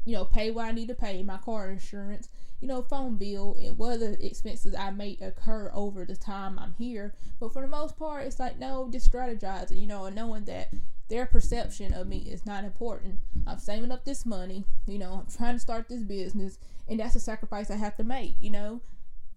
you 0.06 0.14
know, 0.14 0.24
pay 0.24 0.50
what 0.50 0.64
I 0.64 0.70
need 0.70 0.88
to 0.88 0.94
pay, 0.94 1.22
my 1.22 1.36
car 1.36 1.68
insurance, 1.68 2.28
you 2.60 2.68
know, 2.68 2.80
phone 2.80 3.16
bill 3.16 3.56
and 3.60 3.78
other 3.78 4.16
expenses 4.20 4.74
I 4.74 4.90
may 4.90 5.18
occur 5.20 5.70
over 5.74 6.04
the 6.04 6.16
time 6.16 6.58
I'm 6.58 6.74
here. 6.78 7.14
But 7.40 7.52
for 7.52 7.60
the 7.60 7.68
most 7.68 7.98
part, 7.98 8.24
it's 8.24 8.38
like, 8.38 8.58
no, 8.58 8.88
just 8.90 9.12
strategizing, 9.12 9.80
you 9.80 9.86
know, 9.86 10.04
and 10.06 10.16
knowing 10.16 10.44
that 10.44 10.72
their 11.08 11.26
perception 11.26 11.92
of 11.92 12.06
me 12.06 12.18
is 12.18 12.46
not 12.46 12.64
important. 12.64 13.18
I'm 13.46 13.58
saving 13.58 13.92
up 13.92 14.04
this 14.04 14.24
money, 14.24 14.64
you 14.86 14.98
know, 14.98 15.24
I'm 15.26 15.36
trying 15.36 15.54
to 15.54 15.60
start 15.60 15.88
this 15.88 16.02
business, 16.02 16.58
and 16.88 17.00
that's 17.00 17.16
a 17.16 17.20
sacrifice 17.20 17.70
I 17.70 17.76
have 17.76 17.96
to 17.96 18.04
make, 18.04 18.36
you 18.40 18.50
know. 18.50 18.80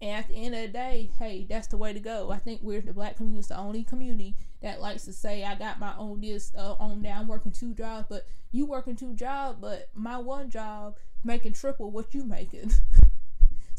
And 0.02 0.10
at 0.12 0.28
the 0.28 0.34
end 0.34 0.54
of 0.54 0.62
the 0.62 0.68
day, 0.68 1.10
hey, 1.18 1.46
that's 1.48 1.66
the 1.66 1.76
way 1.76 1.92
to 1.92 2.00
go. 2.00 2.30
I 2.30 2.38
think 2.38 2.60
we're 2.62 2.80
the 2.80 2.94
black 2.94 3.16
community 3.16 3.48
the 3.48 3.58
only 3.58 3.84
community 3.84 4.34
that 4.62 4.80
likes 4.80 5.04
to 5.04 5.12
say, 5.12 5.44
I 5.44 5.54
got 5.54 5.78
my 5.78 5.94
own 5.98 6.20
this, 6.22 6.52
uh, 6.56 6.74
on 6.78 7.02
now 7.02 7.18
I'm 7.20 7.28
working 7.28 7.52
two 7.52 7.74
jobs, 7.74 8.06
but 8.08 8.26
you 8.50 8.64
working 8.64 8.96
two 8.96 9.14
jobs, 9.14 9.58
but 9.60 9.90
my 9.94 10.16
one 10.16 10.48
job 10.48 10.96
making 11.22 11.52
triple 11.52 11.90
what 11.90 12.14
you 12.14 12.24
making. 12.24 12.72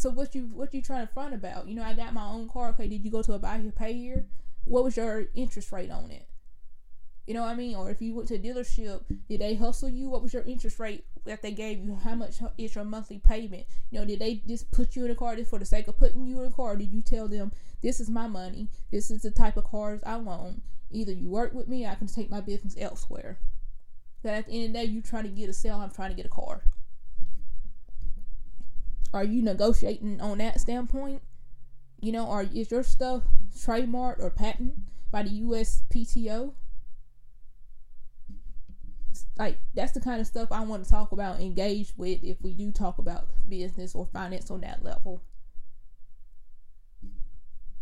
So 0.02 0.10
what 0.10 0.34
you 0.34 0.50
what 0.52 0.74
you 0.74 0.82
trying 0.82 1.06
to 1.06 1.14
front 1.14 1.36
about? 1.36 1.68
You 1.68 1.76
know, 1.76 1.84
I 1.84 1.94
got 1.94 2.12
my 2.12 2.26
own 2.26 2.50
car. 2.50 2.70
Okay, 2.70 2.88
did 2.88 3.06
you 3.06 3.12
go 3.12 3.22
to 3.22 3.34
a 3.34 3.40
buy 3.40 3.60
here 3.60 3.72
pay 3.72 3.94
here? 3.94 4.26
What 4.66 4.84
was 4.84 4.98
your 4.98 5.26
interest 5.36 5.72
rate 5.72 5.92
on 5.92 6.10
it? 6.10 6.26
You 7.28 7.36
know 7.36 7.42
what 7.42 7.52
I 7.52 7.56
mean? 7.56 7.76
Or 7.76 7.90
if 7.90 8.02
you 8.02 8.16
went 8.16 8.28
to 8.30 8.36
a 8.36 8.40
dealership, 8.40 9.04
did 9.30 9.42
they 9.42 9.56
hustle 9.56 9.90
you? 9.90 10.10
What 10.10 10.24
was 10.24 10.34
your 10.34 10.44
interest 10.44 10.80
rate 10.80 11.06
that 11.26 11.42
they 11.42 11.52
gave 11.52 11.80
you? 11.80 11.96
How 11.96 12.16
much 12.16 12.40
is 12.58 12.76
your 12.76 12.84
monthly 12.84 13.20
payment? 13.20 13.66
You 13.92 14.00
know, 14.00 14.06
did 14.06 14.20
they 14.20 14.42
just 14.48 14.72
put 14.72 14.96
you 14.96 15.06
in 15.06 15.12
a 15.12 15.16
car 15.16 15.36
just 15.36 15.50
for 15.50 15.60
the 15.60 15.66
sake 15.66 15.88
of 15.88 15.98
putting 15.98 16.26
you 16.26 16.42
in 16.42 16.48
a 16.48 16.52
car? 16.52 16.76
Did 16.76 16.92
you 16.92 17.02
tell 17.02 17.28
them 17.28 17.52
this 17.82 18.00
is 18.00 18.10
my 18.10 18.28
money? 18.28 18.70
This 18.92 19.12
is 19.12 19.22
the 19.22 19.32
type 19.32 19.56
of 19.58 19.66
cars 19.66 20.02
I 20.06 20.18
want. 20.18 20.64
Either 20.90 21.12
you 21.12 21.30
work 21.30 21.54
with 21.54 21.68
me, 21.68 21.86
I 21.86 21.96
can 21.96 22.08
take 22.08 22.32
my 22.32 22.42
business 22.42 22.76
elsewhere. 22.78 23.40
That 24.24 24.34
at 24.34 24.48
the 24.48 24.54
end 24.54 24.66
of 24.66 24.74
the 24.74 24.80
day, 24.80 24.86
you're 24.86 25.04
trying 25.04 25.24
to 25.24 25.30
get 25.30 25.50
a 25.50 25.54
sale, 25.54 25.78
I'm 25.78 25.92
trying 25.92 26.10
to 26.10 26.16
get 26.16 26.26
a 26.26 26.30
car. 26.30 26.64
Are 29.14 29.24
you 29.24 29.42
negotiating 29.42 30.22
on 30.22 30.38
that 30.40 30.60
standpoint? 30.60 31.22
You 32.00 32.12
know, 32.12 32.28
are 32.28 32.44
is 32.44 32.72
your 32.72 32.84
stuff 32.84 33.24
trademarked 33.56 34.20
or 34.20 34.30
patent 34.32 34.74
by 35.12 35.24
the 35.24 35.42
USPTO? 35.42 36.54
Like 39.38 39.60
that's 39.74 39.94
the 39.94 40.02
kind 40.02 40.22
of 40.22 40.28
stuff 40.28 40.52
I 40.52 40.62
want 40.64 40.84
to 40.84 40.90
talk 40.90 41.12
about, 41.12 41.40
engage 41.40 41.94
with 41.98 42.24
if 42.24 42.42
we 42.42 42.54
do 42.54 42.72
talk 42.72 42.98
about 42.98 43.30
business 43.48 43.96
or 43.96 44.06
finance 44.06 44.52
on 44.52 44.62
that 44.62 44.84
level. 44.84 45.22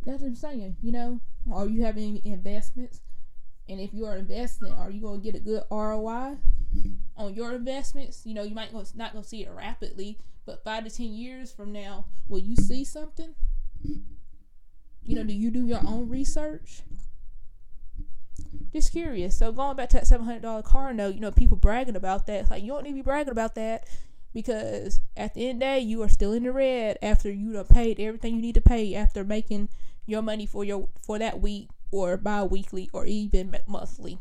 That's 0.05 0.21
what 0.21 0.29
I'm 0.29 0.35
saying. 0.35 0.77
You 0.81 0.91
know, 0.91 1.19
are 1.51 1.67
you 1.67 1.83
having 1.83 2.21
investments? 2.23 3.01
And 3.67 3.79
if 3.79 3.93
you 3.93 4.05
are 4.05 4.15
investing, 4.17 4.73
are 4.73 4.89
you 4.89 5.01
going 5.01 5.21
to 5.21 5.23
get 5.23 5.35
a 5.35 5.43
good 5.43 5.63
ROI 5.69 6.37
on 7.17 7.33
your 7.35 7.53
investments? 7.53 8.25
You 8.25 8.33
know, 8.33 8.43
you 8.43 8.55
might 8.55 8.73
not 8.95 9.13
go 9.13 9.21
see 9.21 9.43
it 9.43 9.51
rapidly, 9.51 10.17
but 10.45 10.63
five 10.63 10.85
to 10.85 10.89
ten 10.89 11.13
years 11.13 11.51
from 11.51 11.71
now, 11.71 12.05
will 12.27 12.39
you 12.39 12.55
see 12.55 12.83
something? 12.83 13.35
You 13.83 15.15
know, 15.15 15.23
do 15.23 15.33
you 15.33 15.51
do 15.51 15.67
your 15.67 15.81
own 15.85 16.09
research? 16.09 16.81
Just 18.73 18.91
curious. 18.91 19.37
So 19.37 19.51
going 19.51 19.75
back 19.75 19.89
to 19.89 19.97
that 19.97 20.07
seven 20.07 20.25
hundred 20.25 20.43
dollar 20.43 20.61
car 20.61 20.93
note, 20.93 21.15
you 21.15 21.21
know, 21.21 21.31
people 21.31 21.57
bragging 21.57 21.95
about 21.95 22.27
that. 22.27 22.41
It's 22.41 22.51
like 22.51 22.63
you 22.63 22.69
don't 22.69 22.83
need 22.83 22.91
to 22.91 22.95
be 22.95 23.01
bragging 23.01 23.31
about 23.31 23.55
that 23.55 23.87
because 24.33 25.01
at 25.17 25.33
the 25.33 25.47
end 25.47 25.57
of 25.57 25.59
the 25.59 25.65
day, 25.65 25.79
you 25.79 26.01
are 26.03 26.09
still 26.09 26.33
in 26.33 26.43
the 26.43 26.51
red 26.51 26.97
after 27.01 27.31
you 27.31 27.55
have 27.57 27.69
paid 27.69 27.99
everything 27.99 28.35
you 28.35 28.41
need 28.41 28.55
to 28.55 28.61
pay 28.61 28.93
after 28.95 29.23
making 29.23 29.69
your 30.05 30.21
money 30.21 30.45
for 30.45 30.63
your 30.63 30.89
for 31.01 31.19
that 31.19 31.39
week 31.39 31.69
or 31.91 32.17
bi-weekly 32.17 32.89
or 32.93 33.05
even 33.05 33.55
monthly. 33.67 34.19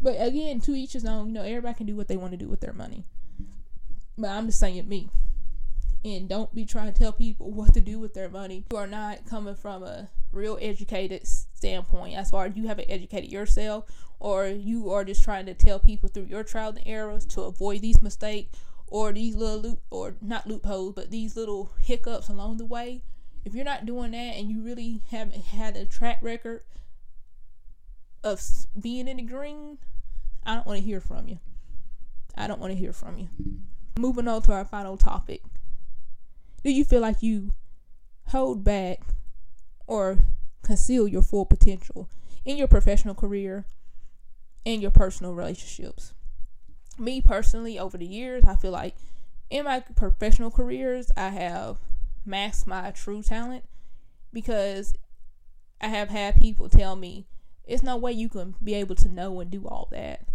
But 0.00 0.16
again, 0.18 0.60
to 0.62 0.72
each 0.72 0.94
his 0.94 1.04
own. 1.04 1.28
You 1.28 1.34
know, 1.34 1.42
everybody 1.42 1.74
can 1.74 1.86
do 1.86 1.96
what 1.96 2.08
they 2.08 2.16
want 2.16 2.32
to 2.32 2.36
do 2.36 2.48
with 2.48 2.60
their 2.60 2.72
money. 2.72 3.04
But 4.18 4.30
I'm 4.30 4.46
just 4.46 4.58
saying 4.58 4.88
me. 4.88 5.08
And 6.04 6.28
don't 6.28 6.52
be 6.54 6.64
trying 6.64 6.92
to 6.92 6.98
tell 6.98 7.12
people 7.12 7.50
what 7.52 7.74
to 7.74 7.80
do 7.80 7.98
with 7.98 8.14
their 8.14 8.28
money. 8.28 8.64
You 8.70 8.78
are 8.78 8.86
not 8.86 9.24
coming 9.26 9.54
from 9.54 9.82
a 9.82 10.10
real 10.32 10.58
educated 10.60 11.26
standpoint 11.26 12.16
as 12.16 12.30
far 12.30 12.46
as 12.46 12.56
you 12.56 12.66
haven't 12.66 12.90
educated 12.90 13.30
yourself 13.30 13.84
or 14.18 14.46
you 14.46 14.90
are 14.90 15.04
just 15.04 15.22
trying 15.22 15.46
to 15.46 15.54
tell 15.54 15.78
people 15.78 16.08
through 16.08 16.24
your 16.24 16.42
trial 16.42 16.70
and 16.70 16.82
errors 16.86 17.26
to 17.26 17.42
avoid 17.42 17.82
these 17.82 18.00
mistakes 18.00 18.58
or 18.86 19.12
these 19.12 19.36
little 19.36 19.60
loop 19.60 19.80
or 19.90 20.14
not 20.20 20.46
loopholes 20.46 20.94
but 20.94 21.10
these 21.10 21.36
little 21.36 21.72
hiccups 21.80 22.28
along 22.28 22.56
the 22.56 22.64
way. 22.64 23.02
If 23.44 23.54
you're 23.54 23.64
not 23.64 23.84
doing 23.84 24.12
that 24.12 24.36
and 24.36 24.48
you 24.48 24.62
really 24.62 25.02
haven't 25.10 25.44
had 25.44 25.76
a 25.76 25.84
track 25.84 26.18
record 26.22 26.62
of 28.24 28.40
being 28.80 29.08
in 29.08 29.16
the 29.16 29.22
green 29.24 29.78
i 30.44 30.54
don't 30.54 30.66
want 30.66 30.78
to 30.78 30.84
hear 30.84 31.00
from 31.00 31.28
you. 31.28 31.38
I 32.36 32.46
don't 32.46 32.60
want 32.60 32.72
to 32.72 32.78
hear 32.78 32.92
from 32.92 33.18
you. 33.18 33.28
Moving 33.98 34.26
on 34.26 34.42
to 34.42 34.52
our 34.52 34.64
final 34.64 34.96
topic 34.96 35.42
do 36.62 36.72
you 36.72 36.84
feel 36.84 37.00
like 37.00 37.22
you 37.22 37.50
hold 38.28 38.64
back 38.64 39.00
or 39.86 40.18
conceal 40.62 41.08
your 41.08 41.22
full 41.22 41.44
potential 41.44 42.08
in 42.44 42.56
your 42.56 42.68
professional 42.68 43.14
career 43.14 43.66
and 44.64 44.80
your 44.80 44.90
personal 44.90 45.34
relationships. 45.34 46.14
Me 46.98 47.20
personally, 47.20 47.78
over 47.78 47.98
the 47.98 48.06
years, 48.06 48.44
I 48.44 48.56
feel 48.56 48.70
like 48.70 48.94
in 49.50 49.64
my 49.64 49.80
professional 49.80 50.50
careers, 50.50 51.10
I 51.16 51.28
have 51.28 51.78
masked 52.24 52.66
my 52.66 52.90
true 52.92 53.22
talent 53.22 53.64
because 54.32 54.94
I 55.80 55.88
have 55.88 56.10
had 56.10 56.40
people 56.40 56.68
tell 56.68 56.96
me, 56.96 57.26
it's 57.64 57.82
no 57.82 57.96
way 57.96 58.12
you 58.12 58.28
can 58.28 58.54
be 58.62 58.74
able 58.74 58.94
to 58.96 59.08
know 59.08 59.40
and 59.40 59.50
do 59.50 59.66
all 59.66 59.88
that. 59.90 60.26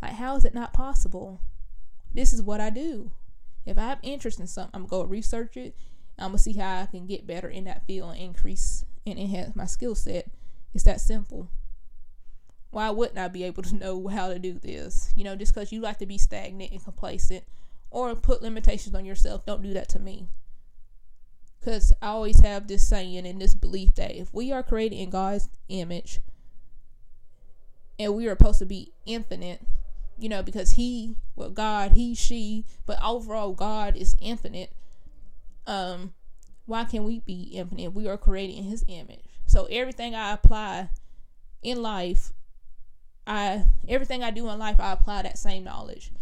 Like, 0.00 0.12
how 0.12 0.36
is 0.36 0.44
it 0.44 0.54
not 0.54 0.72
possible? 0.72 1.40
This 2.12 2.32
is 2.32 2.42
what 2.42 2.60
I 2.60 2.70
do. 2.70 3.10
If 3.66 3.76
I 3.78 3.82
have 3.82 3.98
interest 4.02 4.40
in 4.40 4.46
something, 4.46 4.70
I'm 4.74 4.86
going 4.86 5.06
to 5.06 5.10
research 5.10 5.56
it 5.56 5.76
I'm 6.18 6.28
gonna 6.28 6.38
see 6.38 6.54
how 6.54 6.82
I 6.82 6.86
can 6.86 7.06
get 7.06 7.26
better 7.26 7.48
in 7.48 7.64
that 7.64 7.86
field 7.86 8.12
and 8.12 8.20
increase 8.20 8.84
and 9.06 9.18
enhance 9.18 9.54
my 9.54 9.66
skill 9.66 9.94
set. 9.94 10.30
It's 10.72 10.84
that 10.84 11.00
simple. 11.00 11.48
Why 12.70 12.90
wouldn't 12.90 13.18
I 13.18 13.28
be 13.28 13.44
able 13.44 13.62
to 13.64 13.74
know 13.76 14.08
how 14.08 14.28
to 14.28 14.38
do 14.38 14.54
this? 14.54 15.12
You 15.14 15.24
know, 15.24 15.36
just 15.36 15.54
because 15.54 15.72
you 15.72 15.80
like 15.80 15.98
to 15.98 16.06
be 16.06 16.18
stagnant 16.18 16.72
and 16.72 16.82
complacent 16.82 17.44
or 17.90 18.14
put 18.14 18.42
limitations 18.42 18.94
on 18.94 19.04
yourself, 19.04 19.44
don't 19.46 19.62
do 19.62 19.72
that 19.74 19.88
to 19.90 19.98
me. 19.98 20.28
Because 21.60 21.92
I 22.00 22.08
always 22.08 22.40
have 22.40 22.68
this 22.68 22.86
saying 22.86 23.26
and 23.26 23.40
this 23.40 23.54
belief 23.54 23.94
that 23.96 24.14
if 24.14 24.32
we 24.32 24.52
are 24.52 24.62
created 24.62 24.96
in 24.96 25.10
God's 25.10 25.48
image 25.68 26.20
and 27.98 28.14
we 28.14 28.26
are 28.26 28.36
supposed 28.36 28.60
to 28.60 28.66
be 28.66 28.92
infinite, 29.04 29.60
you 30.18 30.28
know, 30.28 30.42
because 30.42 30.72
He, 30.72 31.16
well, 31.34 31.50
God, 31.50 31.92
He, 31.92 32.14
she, 32.14 32.64
but 32.86 32.98
overall, 33.02 33.52
God 33.52 33.96
is 33.96 34.16
infinite 34.20 34.72
um 35.66 36.12
why 36.66 36.84
can 36.84 37.04
we 37.04 37.20
be 37.20 37.42
infinite? 37.54 37.94
We 37.94 38.08
are 38.08 38.18
created 38.18 38.56
in 38.56 38.64
his 38.64 38.84
image. 38.88 39.20
So 39.46 39.66
everything 39.66 40.14
I 40.14 40.32
apply 40.32 40.90
in 41.62 41.80
life, 41.80 42.32
I 43.26 43.64
everything 43.88 44.22
I 44.22 44.30
do 44.32 44.48
in 44.48 44.58
life, 44.58 44.80
I 44.80 44.92
apply 44.92 45.22
that 45.22 45.38
same 45.38 45.64
knowledge. 45.64 46.12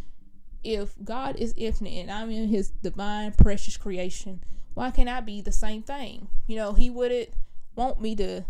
If 0.63 0.95
God 1.03 1.37
is 1.37 1.55
infinite 1.57 1.95
and 1.95 2.11
I'm 2.11 2.31
in 2.31 2.49
his 2.49 2.71
divine 2.71 3.33
precious 3.33 3.77
creation, 3.77 4.45
why 4.75 4.91
can't 4.91 5.09
I 5.09 5.21
be 5.21 5.41
the 5.41 5.53
same 5.53 5.83
thing? 5.83 6.29
You 6.47 6.57
know, 6.57 6.73
he 6.75 6.91
wouldn't 6.91 7.31
want 7.75 8.01
me 8.01 8.15
to 8.17 8.45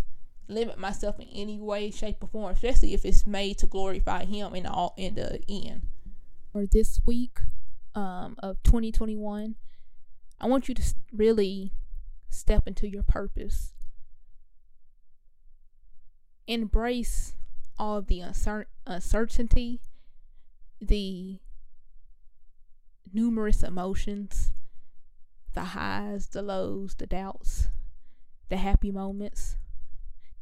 limit 0.49 0.79
myself 0.79 1.19
in 1.19 1.29
any 1.29 1.59
way, 1.59 1.91
shape, 1.91 2.23
or 2.23 2.29
form, 2.29 2.53
especially 2.53 2.95
if 2.95 3.05
it's 3.05 3.27
made 3.27 3.59
to 3.59 3.67
glorify 3.67 4.25
him 4.25 4.55
in 4.55 4.67
all 4.67 4.95
in 4.97 5.15
the 5.15 5.41
end. 5.49 5.83
For 6.53 6.67
this 6.67 7.01
week 7.05 7.41
um, 7.95 8.37
of 8.39 8.63
2021, 8.63 9.57
I 10.41 10.47
want 10.47 10.69
you 10.69 10.75
to 10.75 10.83
really 11.13 11.73
step 12.29 12.67
into 12.67 12.89
your 12.89 13.03
purpose. 13.03 13.73
Embrace 16.47 17.35
all 17.79 17.99
of 17.99 18.07
the 18.07 18.21
uncer- 18.21 18.67
uncertainty, 18.87 19.81
the 20.81 21.39
numerous 23.13 23.63
emotions, 23.63 24.53
the 25.55 25.65
highs, 25.65 26.29
the 26.29 26.43
lows, 26.43 26.95
the 26.97 27.07
doubts, 27.07 27.69
the 28.49 28.57
happy 28.57 28.91
moments, 28.91 29.57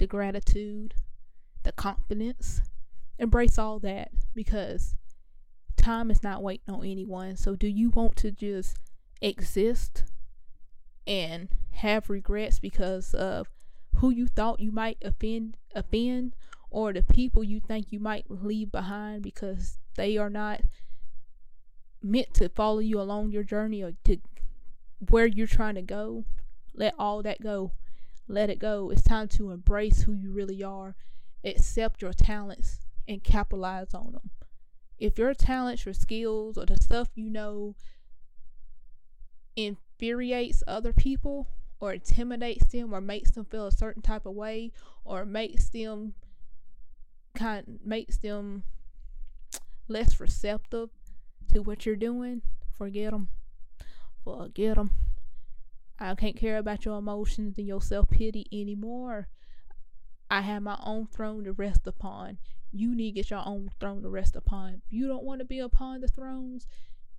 the 0.03 0.07
gratitude, 0.09 0.95
the 1.63 1.71
confidence. 1.71 2.61
Embrace 3.21 3.57
all 3.57 3.79
that 3.79 4.11
because 4.35 4.97
time 5.77 6.11
is 6.11 6.25
not 6.25 6.43
waiting 6.43 6.75
on 6.75 6.85
anyone. 6.85 7.37
So, 7.37 7.55
do 7.55 7.69
you 7.69 7.91
want 7.91 8.17
to 8.17 8.33
just 8.33 8.77
exist 9.21 10.03
and 11.07 11.51
have 11.75 12.11
regrets 12.11 12.59
because 12.59 13.15
of 13.15 13.49
who 13.95 14.11
you 14.11 14.27
thought 14.27 14.59
you 14.59 14.73
might 14.73 14.99
offend 15.05 15.57
offend 15.73 16.35
or 16.69 16.93
the 16.93 17.05
people 17.05 17.45
you 17.45 17.61
think 17.61 17.93
you 17.93 18.01
might 18.01 18.29
leave 18.29 18.73
behind 18.73 19.23
because 19.23 19.79
they 19.95 20.19
are 20.19 20.31
not 20.31 20.63
meant 22.03 22.35
to 22.35 22.49
follow 22.49 22.81
you 22.81 23.01
along 23.01 23.31
your 23.31 23.45
journey 23.45 23.85
or 23.85 23.93
to 24.03 24.17
where 25.11 25.27
you're 25.27 25.47
trying 25.47 25.77
to 25.77 25.83
go 25.83 26.25
let 26.75 26.93
all 26.99 27.23
that 27.23 27.41
go 27.41 27.71
let 28.33 28.51
it 28.51 28.59
go 28.59 28.91
it's 28.91 29.03
time 29.03 29.29
to 29.29 29.51
embrace 29.51 30.03
who 30.03 30.13
you 30.13 30.33
really 30.33 30.63
are 30.63 30.95
accept 31.45 32.03
your 32.03 32.13
talents 32.13 32.81
and 33.07 33.25
capitalize 33.25 33.95
on 33.95 34.13
them 34.13 34.31
if 34.99 35.19
your 35.19 35.35
talents 35.35 35.85
your 35.85 35.95
skills 35.95 36.57
or 36.57 36.65
the 36.67 36.77
stuff 36.77 37.09
you 37.15 37.29
know 37.29 37.75
infuriates 39.57 40.63
other 40.67 40.93
people 40.93 41.49
or 41.81 41.93
intimidates 41.93 42.73
them 42.73 42.95
or 42.95 43.01
makes 43.01 43.33
them 43.33 43.45
feel 43.45 43.67
a 43.67 43.73
certain 43.73 44.03
type 44.03 44.25
of 44.25 44.35
way 44.35 44.71
or 45.05 45.25
makes 45.25 45.69
them 45.71 46.15
kind 47.35 47.81
makes 47.85 48.19
them 48.19 48.63
less 49.89 50.21
receptive 50.21 50.91
to 51.53 51.61
what 51.61 51.85
you're 51.85 51.97
doing, 51.97 52.43
forget 52.77 53.13
them. 53.13 53.29
Forget 54.25 54.77
them. 54.77 54.91
I 56.11 56.15
can't 56.15 56.37
care 56.37 56.59
about 56.59 56.85
your 56.85 56.99
emotions 56.99 57.59
and 57.59 57.67
your 57.67 57.81
self 57.81 58.11
pity 58.11 58.47
anymore. 58.53 59.29
I 60.31 60.41
have 60.43 60.63
my 60.63 60.79
own 60.85 61.07
throne 61.07 61.45
to 61.45 61.53
rest 61.53 61.87
upon. 61.87 62.39
You 62.73 62.95
need 62.95 63.13
to 63.13 63.17
get 63.17 63.31
your 63.31 63.43
own 63.47 63.71
throne 63.79 64.03
to 64.03 64.09
rest 64.09 64.35
upon. 64.35 64.83
You 64.89 65.07
don't 65.07 65.25
want 65.25 65.41
to 65.41 65.45
be 65.45 65.59
upon 65.59 66.01
the 66.01 66.09
thrones, 66.09 66.67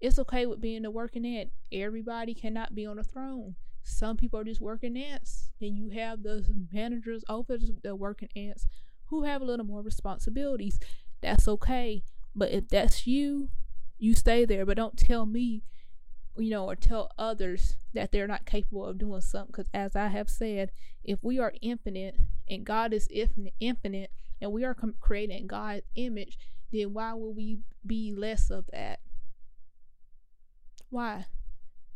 It's 0.02 0.19
okay 0.19 0.46
with 0.46 0.62
being 0.62 0.84
the 0.84 0.91
working 0.91 1.26
ant. 1.26 1.52
Everybody 1.72 2.34
cannot 2.34 2.76
be 2.76 2.86
on 2.86 3.00
a 3.00 3.04
throne. 3.04 3.56
Some 3.84 4.17
people 4.17 4.39
are 4.39 4.43
just 4.43 4.62
working 4.62 4.98
ants. 4.98 5.52
Then 5.60 5.76
you 5.76 5.89
have 5.89 6.24
the 6.24 6.46
managers 6.72 7.24
over 7.30 7.58
the 7.84 7.96
working 7.96 8.30
ants 8.36 8.67
who 9.06 9.24
have 9.24 9.41
a 9.41 9.46
little 9.46 9.65
more 9.65 9.82
responsibilities. 9.82 10.80
That's 11.22 11.48
okay. 11.48 12.04
But 12.36 12.52
if 12.52 12.67
that's 12.69 13.06
you, 13.08 13.50
you 14.00 14.15
stay 14.15 14.46
there. 14.46 14.65
But 14.65 14.78
don't 14.78 14.98
tell 14.98 15.26
me, 15.26 15.63
you 16.38 16.50
know, 16.50 16.65
or 16.65 16.76
tell 16.76 17.12
others 17.17 17.78
that 17.93 18.12
they're 18.12 18.28
not 18.28 18.46
capable 18.46 18.86
of 18.86 18.98
doing 18.98 19.22
something. 19.22 19.52
Because 19.52 19.69
as 19.74 19.96
I 19.96 20.08
have 20.08 20.30
said, 20.30 20.72
if 21.04 21.19
we 21.22 21.39
are 21.39 21.54
infinite 21.62 22.15
and 22.50 22.65
God 22.65 22.93
is 22.93 23.08
infinite 23.60 24.12
and 24.41 24.52
we 24.52 24.63
are 24.63 24.76
creating 25.00 25.48
God's 25.48 25.84
image, 25.96 26.38
then 26.72 26.93
why 26.93 27.13
will 27.13 27.34
we 27.34 27.60
be 27.86 28.13
less 28.15 28.50
of 28.50 28.65
that? 28.74 29.00
Why? 30.89 31.26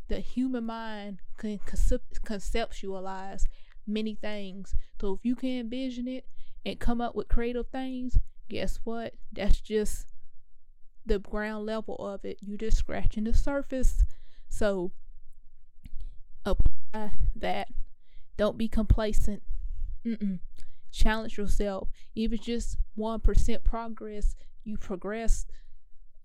The 0.08 0.20
human 0.20 0.66
mind 0.66 1.20
can 1.38 1.60
conceptualize 1.60 3.44
many 3.86 4.16
things. 4.16 4.76
So 5.02 5.14
if 5.14 5.20
you 5.24 5.36
can 5.36 5.60
envision 5.60 6.08
it 6.08 6.26
and 6.66 6.80
come 6.80 7.02
up 7.02 7.16
with 7.16 7.28
creative 7.28 7.68
things, 7.70 8.18
guess 8.50 8.80
what? 8.84 9.14
That's 9.32 9.60
just 9.60 10.08
the 11.06 11.20
ground 11.20 11.66
level 11.66 11.96
of 11.96 12.24
it. 12.26 12.38
You're 12.42 12.58
just 12.58 12.78
scratching 12.78 13.24
the 13.24 13.34
surface. 13.34 14.04
So 14.50 14.92
apply 16.46 17.12
that. 17.36 17.70
Don't 18.38 18.58
be 18.58 18.68
complacent. 18.68 19.44
Mm-mm. 20.06 20.40
Challenge 20.92 21.38
yourself. 21.38 21.90
Even 22.16 22.40
just 22.40 22.78
1% 22.98 23.64
progress, 23.64 24.36
you 24.64 24.78
progress. 24.78 25.46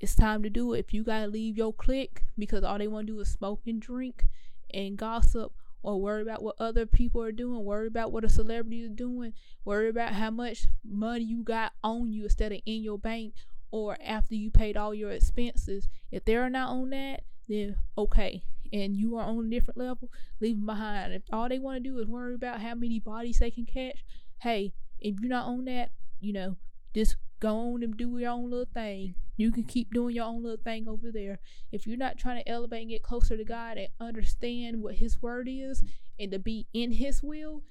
It's 0.00 0.14
time 0.14 0.42
to 0.42 0.50
do 0.50 0.72
it. 0.72 0.80
If 0.80 0.94
you 0.94 1.04
gotta 1.04 1.26
leave 1.26 1.56
your 1.56 1.72
clique 1.72 2.24
because 2.38 2.64
all 2.64 2.78
they 2.78 2.88
want 2.88 3.06
to 3.06 3.12
do 3.14 3.20
is 3.20 3.30
smoke 3.30 3.60
and 3.66 3.80
drink 3.80 4.26
and 4.72 4.96
gossip 4.96 5.52
or 5.82 6.00
worry 6.00 6.22
about 6.22 6.42
what 6.42 6.56
other 6.58 6.86
people 6.86 7.22
are 7.22 7.32
doing, 7.32 7.64
worry 7.64 7.86
about 7.88 8.12
what 8.12 8.24
a 8.24 8.28
celebrity 8.28 8.82
is 8.82 8.90
doing, 8.90 9.32
worry 9.64 9.88
about 9.88 10.14
how 10.14 10.30
much 10.30 10.66
money 10.84 11.24
you 11.24 11.42
got 11.42 11.72
on 11.82 12.12
you 12.12 12.24
instead 12.24 12.52
of 12.52 12.60
in 12.64 12.82
your 12.82 12.98
bank 12.98 13.34
or 13.70 13.96
after 14.04 14.34
you 14.34 14.50
paid 14.50 14.76
all 14.76 14.94
your 14.94 15.10
expenses. 15.10 15.88
If 16.10 16.24
they're 16.24 16.50
not 16.50 16.70
on 16.70 16.90
that, 16.90 17.22
then 17.48 17.76
okay. 17.96 18.42
And 18.72 18.96
you 18.96 19.16
are 19.16 19.24
on 19.24 19.46
a 19.46 19.50
different 19.50 19.78
level, 19.78 20.10
leave 20.40 20.56
them 20.56 20.66
behind. 20.66 21.12
If 21.12 21.22
all 21.30 21.48
they 21.48 21.58
want 21.58 21.82
to 21.82 21.90
do 21.90 21.98
is 21.98 22.06
worry 22.06 22.34
about 22.34 22.60
how 22.60 22.74
many 22.74 22.98
bodies 23.00 23.38
they 23.38 23.50
can 23.50 23.66
catch, 23.66 24.04
hey, 24.40 24.72
if 24.98 25.20
you're 25.20 25.28
not 25.28 25.46
on 25.46 25.66
that, 25.66 25.90
you 26.20 26.32
know, 26.32 26.56
just 26.94 27.16
go 27.40 27.56
on 27.56 27.82
and 27.82 27.96
do 27.96 28.16
your 28.18 28.30
own 28.30 28.50
little 28.50 28.68
thing. 28.72 29.14
You 29.36 29.50
can 29.50 29.64
keep 29.64 29.92
doing 29.92 30.14
your 30.14 30.26
own 30.26 30.42
little 30.42 30.62
thing 30.62 30.88
over 30.88 31.10
there. 31.10 31.40
If 31.72 31.86
you're 31.86 31.96
not 31.96 32.16
trying 32.16 32.42
to 32.42 32.48
elevate 32.48 32.82
and 32.82 32.90
get 32.90 33.02
closer 33.02 33.36
to 33.36 33.44
God 33.44 33.78
and 33.78 33.88
understand 33.98 34.80
what 34.80 34.96
His 34.96 35.20
word 35.20 35.48
is 35.50 35.82
and 36.18 36.30
to 36.30 36.38
be 36.38 36.66
in 36.72 36.92
His 36.92 37.22
will 37.22 37.62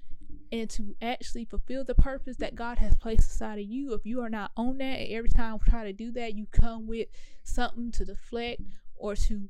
and 0.52 0.70
to 0.72 0.96
actually 1.02 1.46
fulfill 1.46 1.86
the 1.86 1.96
purpose 1.96 2.38
that 2.38 2.56
God 2.56 2.80
has 2.80 2.96
placed 2.96 3.32
inside 3.32 3.60
of 3.60 3.66
you, 3.66 3.94
if 3.94 4.06
you 4.06 4.22
are 4.22 4.30
not 4.30 4.52
on 4.58 4.78
that 4.80 5.00
and 5.00 5.14
every 5.14 5.30
time 5.30 5.54
we 5.54 5.72
try 5.72 5.86
to 5.86 5.94
do 5.94 6.12
that, 6.12 6.36
you 6.36 6.48
come 6.52 6.88
with 6.88 7.08
something 7.44 7.92
to 7.94 8.06
deflect 8.06 8.62
or 8.98 9.16
to 9.16 9.50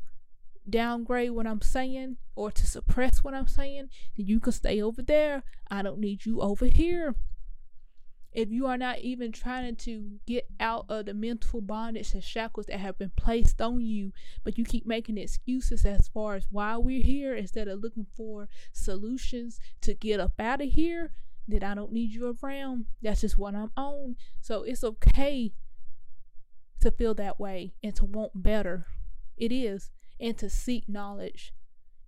downgrade 0.69 1.31
what 1.31 1.47
I'm 1.47 1.61
saying 1.61 2.17
or 2.35 2.51
to 2.51 2.67
suppress 2.67 3.23
what 3.23 3.33
I'm 3.33 3.47
saying, 3.47 3.89
then 4.17 4.25
you 4.27 4.39
can 4.39 4.53
stay 4.53 4.81
over 4.81 5.01
there. 5.01 5.43
I 5.69 5.81
don't 5.81 5.99
need 5.99 6.25
you 6.25 6.41
over 6.41 6.65
here 6.65 7.15
if 8.33 8.49
you 8.49 8.65
are 8.65 8.77
not 8.77 8.99
even 8.99 9.31
trying 9.31 9.75
to 9.75 10.19
get 10.25 10.47
out 10.59 10.85
of 10.87 11.05
the 11.05 11.13
mental 11.13 11.59
bondage 11.61 12.13
and 12.13 12.23
shackles 12.23 12.67
that 12.67 12.79
have 12.79 12.97
been 12.97 13.11
placed 13.17 13.61
on 13.61 13.81
you, 13.81 14.13
but 14.43 14.57
you 14.57 14.63
keep 14.63 14.85
making 14.85 15.17
excuses 15.17 15.85
as 15.85 16.07
far 16.07 16.35
as 16.35 16.47
why 16.49 16.77
we're 16.77 17.03
here 17.03 17.35
instead 17.35 17.67
of 17.67 17.81
looking 17.81 18.07
for 18.15 18.47
solutions 18.71 19.59
to 19.81 19.93
get 19.93 20.19
up 20.19 20.39
out 20.39 20.61
of 20.61 20.69
here, 20.69 21.11
then 21.47 21.63
I 21.63 21.75
don't 21.75 21.91
need 21.91 22.11
you 22.11 22.37
around. 22.41 22.85
That's 23.01 23.21
just 23.21 23.37
what 23.37 23.55
I'm 23.55 23.71
on. 23.75 24.15
So 24.39 24.63
it's 24.63 24.83
okay 24.83 25.51
to 26.79 26.89
feel 26.89 27.13
that 27.15 27.39
way 27.39 27.73
and 27.83 27.93
to 27.97 28.05
want 28.05 28.31
better. 28.41 28.87
It 29.35 29.51
is. 29.51 29.91
And 30.21 30.37
to 30.37 30.49
seek 30.49 30.87
knowledge. 30.87 31.53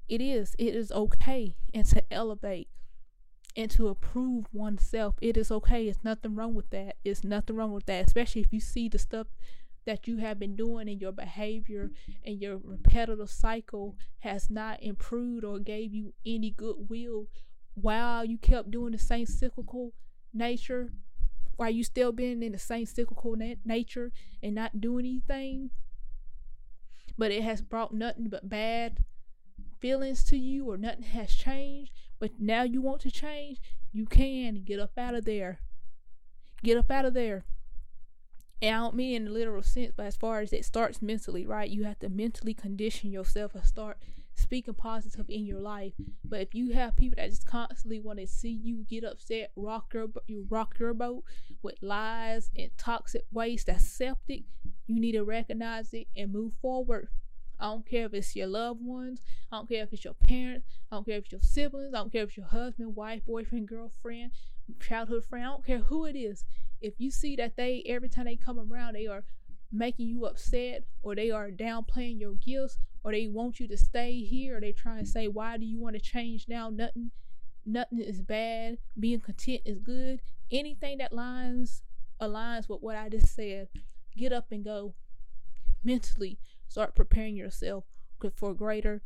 It 0.08 0.22
is. 0.22 0.56
It 0.58 0.76
is 0.76 0.92
okay. 0.92 1.58
And 1.74 1.86
to 1.88 2.14
elevate 2.14 2.70
and 3.56 3.70
to 3.72 3.88
approve 3.88 4.46
oneself. 4.52 5.16
It 5.22 5.38
is 5.38 5.52
okay. 5.52 5.88
It's 5.88 6.04
nothing 6.04 6.36
wrong 6.36 6.56
with 6.56 6.70
that. 6.72 6.98
It's 7.04 7.24
nothing 7.24 7.56
wrong 7.56 7.72
with 7.72 7.86
that, 7.88 8.08
especially 8.08 8.42
if 8.42 8.52
you 8.52 8.60
see 8.60 8.90
the 8.90 8.98
stuff 9.00 9.28
that 9.86 10.08
you 10.08 10.18
have 10.18 10.40
been 10.40 10.56
doing 10.56 10.88
in 10.88 11.00
your 11.00 11.12
behavior 11.12 11.92
and 12.26 12.42
your 12.42 12.58
repetitive 12.58 13.30
cycle 13.30 13.98
has 14.20 14.50
not 14.50 14.82
improved 14.82 15.44
or 15.44 15.60
gave 15.60 15.94
you 15.94 16.14
any 16.26 16.52
goodwill 16.52 17.28
while 17.74 18.24
you 18.24 18.38
kept 18.38 18.72
doing 18.72 18.94
the 18.94 18.98
same 18.98 19.26
cyclical 19.26 19.92
nature 20.34 20.94
while 21.58 21.70
you 21.70 21.84
still 21.84 22.12
being 22.12 22.42
in 22.42 22.52
the 22.52 22.58
same 22.58 22.86
cyclical 22.86 23.36
na- 23.36 23.56
nature 23.66 24.12
and 24.42 24.56
not 24.56 24.80
doing 24.80 25.06
anything 25.06 25.70
but 27.18 27.32
it 27.32 27.44
has 27.44 27.62
brought 27.62 27.94
nothing 27.94 28.30
but 28.30 28.50
bad 28.50 29.04
feelings 29.80 30.24
to 30.24 30.38
you 30.38 30.66
or 30.70 30.78
nothing 30.78 31.04
has 31.04 31.34
changed 31.34 31.92
but 32.24 32.40
now 32.40 32.64
you 32.64 32.82
want 32.82 33.02
to 33.02 33.12
change, 33.12 33.60
you 33.92 34.06
can 34.06 34.64
get 34.64 34.80
up 34.80 34.98
out 34.98 35.14
of 35.14 35.26
there. 35.26 35.60
Get 36.64 36.78
up 36.78 36.90
out 36.90 37.04
of 37.04 37.14
there. 37.14 37.44
And 38.62 38.74
I 38.74 38.80
don't 38.80 38.96
mean 38.96 39.16
in 39.18 39.26
the 39.26 39.32
literal 39.32 39.62
sense, 39.62 39.92
but 39.94 40.06
as 40.06 40.16
far 40.16 40.40
as 40.40 40.54
it 40.54 40.64
starts 40.64 41.02
mentally, 41.02 41.46
right? 41.46 41.70
You 41.70 41.84
have 41.84 42.00
to 42.00 42.08
mentally 42.08 42.54
condition 42.54 43.12
yourself 43.12 43.56
and 43.56 43.66
start 43.66 43.98
speaking 44.36 44.74
positive 44.74 45.30
in 45.30 45.46
your 45.46 45.60
life. 45.60 45.94
But 46.24 46.42
if 46.42 46.56
you 46.56 46.74
have 46.74 46.96
people 46.96 47.16
that 47.18 47.30
just 47.30 47.48
constantly 47.48 48.00
want 48.00 48.20
to 48.20 48.28
see 48.28 48.50
you 48.50 48.86
get 48.90 49.04
upset, 49.04 49.52
rock 49.56 49.94
your 49.94 50.08
you 50.28 50.46
rock 50.50 50.76
your 50.80 50.94
boat 50.94 51.24
with 51.62 51.76
lies 51.82 52.50
and 52.58 52.70
toxic 52.78 53.24
waste 53.32 53.68
that's 53.68 53.88
septic, 53.88 54.44
you 54.88 55.00
need 55.00 55.14
to 55.14 55.24
recognize 55.24 55.94
it 55.94 56.08
and 56.16 56.32
move 56.32 56.54
forward. 56.62 57.08
I 57.60 57.66
don't 57.66 57.86
care 57.86 58.08
if 58.08 58.14
it's 58.14 58.36
your 58.36 58.48
loved 58.48 58.82
ones. 58.84 59.22
I 59.52 59.58
don't 59.58 59.70
care 59.70 59.84
if 59.84 59.94
it's 59.94 60.04
your 60.04 60.16
parents. 60.16 60.68
I 60.92 60.96
don't 60.96 61.06
care 61.06 61.18
if 61.18 61.26
it's 61.26 61.32
your 61.32 61.42
siblings. 61.42 61.94
I 61.94 61.98
don't 62.00 62.12
care 62.12 62.24
if 62.24 62.30
it's 62.30 62.38
your 62.38 62.48
husband, 62.48 62.96
wife, 62.96 63.26
boyfriend, 63.26 63.68
girlfriend, 63.68 64.32
childhood 64.82 65.24
friend. 65.24 65.46
I 65.46 65.50
don't 65.50 65.66
care 65.66 65.80
who 65.80 66.06
it 66.06 66.18
is. 66.18 66.44
If 66.82 66.96
you 66.98 67.12
see 67.12 67.36
that 67.38 67.56
they, 67.56 67.84
every 67.86 68.10
time 68.10 68.26
they 68.26 68.36
come 68.36 68.60
around, 68.60 68.96
they 68.96 69.08
are 69.08 69.24
making 69.72 70.08
you 70.08 70.26
upset 70.26 70.84
or 71.02 71.16
they 71.16 71.32
are 71.32 71.50
downplaying 71.50 72.20
your 72.20 72.34
gifts 72.34 72.78
or 73.04 73.12
they 73.12 73.28
want 73.28 73.60
you 73.60 73.68
to 73.68 73.78
stay 73.78 74.22
here 74.22 74.58
or 74.58 74.62
they 74.62 74.72
try 74.72 74.98
and 74.98 75.08
say, 75.08 75.28
why 75.28 75.58
do 75.58 75.66
you 75.66 75.80
want 75.80 75.96
to 75.96 76.02
change 76.02 76.46
now? 76.48 76.70
Nothing, 76.70 77.12
nothing 77.66 78.00
is 78.00 78.22
bad. 78.22 78.78
Being 79.00 79.20
content 79.20 79.62
is 79.66 79.80
good. 79.80 80.22
Anything 80.52 81.00
that 81.00 81.14
lines 81.14 81.84
aligns 82.22 82.70
with 82.70 82.82
what 82.82 82.96
I 82.96 83.10
just 83.10 83.36
said, 83.36 83.68
get 84.16 84.32
up 84.32 84.52
and 84.52 84.64
go 84.64 84.94
mentally 85.84 86.40
start 86.68 86.96
preparing 86.96 87.36
yourself 87.36 87.86
for 88.36 88.54
greater 88.54 89.02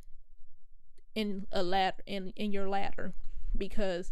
in 1.16 1.48
a 1.52 1.64
ladder 1.64 1.98
in, 2.06 2.32
in 2.36 2.52
your 2.52 2.70
ladder 2.70 3.16
because 3.58 4.12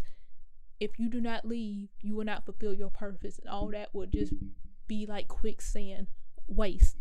if 0.80 0.98
you 0.98 1.08
do 1.08 1.21
not 1.21 1.45
leave 1.45 1.89
you 2.02 2.15
will 2.15 2.26
not 2.26 2.43
fulfill 2.43 2.74
your 2.74 2.89
purpose 2.89 3.38
and 3.38 3.48
all 3.48 3.69
that 3.69 3.93
will 3.93 4.08
just 4.08 4.34
be 4.88 5.06
like 5.08 5.28
quicksand 5.28 6.08
waste 6.48 6.98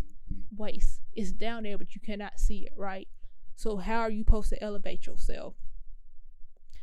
waste 0.57 1.01
it's 1.15 1.33
down 1.33 1.63
there 1.63 1.79
but 1.79 1.95
you 1.95 2.01
cannot 2.01 2.39
see 2.39 2.67
it 2.67 2.73
right 2.77 3.09
so 3.57 3.79
how 3.79 4.01
are 4.01 4.11
you 4.11 4.23
supposed 4.23 4.49
to 4.49 4.63
elevate 4.63 5.07
yourself 5.07 5.55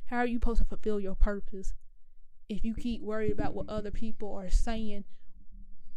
how 0.08 0.18
are 0.18 0.26
you 0.26 0.38
supposed 0.38 0.60
to 0.60 0.66
fulfill 0.68 1.00
your 1.00 1.16
purpose 1.16 1.74
if 2.50 2.64
you 2.66 2.74
keep 2.74 3.02
worried 3.02 3.32
about 3.32 3.54
what 3.54 3.70
other 3.70 3.92
people 3.92 4.34
are 4.34 4.50
saying 4.50 5.06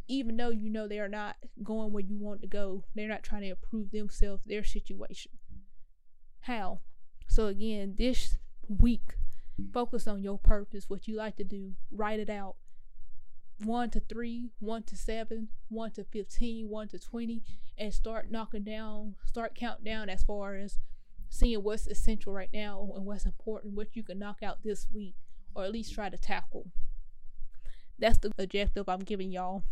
even 0.09 0.37
though 0.37 0.51
you 0.51 0.71
know 0.71 0.87
they 0.87 1.01
are 1.01 1.09
not 1.09 1.37
going 1.63 1.93
where 1.93 2.03
you 2.03 2.17
want 2.19 2.43
to 2.43 2.47
go, 2.47 2.85
they're 2.95 3.09
not 3.09 3.23
trying 3.23 3.43
to 3.43 3.51
improve 3.51 3.91
themselves, 3.91 4.45
their 4.45 4.65
situation. 4.65 5.33
How? 6.41 6.81
So, 7.29 7.47
again, 7.47 7.95
this 7.97 8.39
week, 8.69 9.15
focus 9.73 10.07
on 10.07 10.23
your 10.23 10.39
purpose, 10.39 10.85
what 10.89 11.09
you 11.09 11.17
like 11.17 11.37
to 11.37 11.45
do, 11.45 11.73
write 11.91 12.21
it 12.21 12.29
out. 12.29 12.57
1 13.63 13.91
to 13.91 14.01
3, 14.01 14.51
1 14.59 14.83
to 14.83 14.97
7, 14.97 15.49
1 15.69 15.91
to 15.93 16.05
15, 16.05 16.69
1 16.69 16.89
to 16.89 16.99
20, 16.99 17.43
and 17.79 17.95
start 17.95 18.31
knocking 18.31 18.65
down, 18.65 19.15
start 19.25 19.55
counting 19.55 19.85
down 19.85 20.09
as 20.09 20.23
far 20.23 20.57
as 20.57 20.79
seeing 21.29 21.63
what's 21.63 21.87
essential 21.87 22.33
right 22.33 22.51
now 22.53 22.91
and 22.95 23.05
what's 23.05 23.27
important, 23.27 23.75
what 23.75 23.95
you 23.95 24.03
can 24.03 24.19
knock 24.19 24.43
out 24.43 24.63
this 24.63 24.87
week, 24.93 25.15
or 25.55 25.65
at 25.65 25.73
least 25.73 25.95
try 25.95 26.09
to 26.09 26.19
tackle. 26.19 26.67
That's 27.99 28.19
the 28.19 28.33
objective 28.39 28.89
I'm 28.89 29.01
giving 29.01 29.31
y'all 29.31 29.63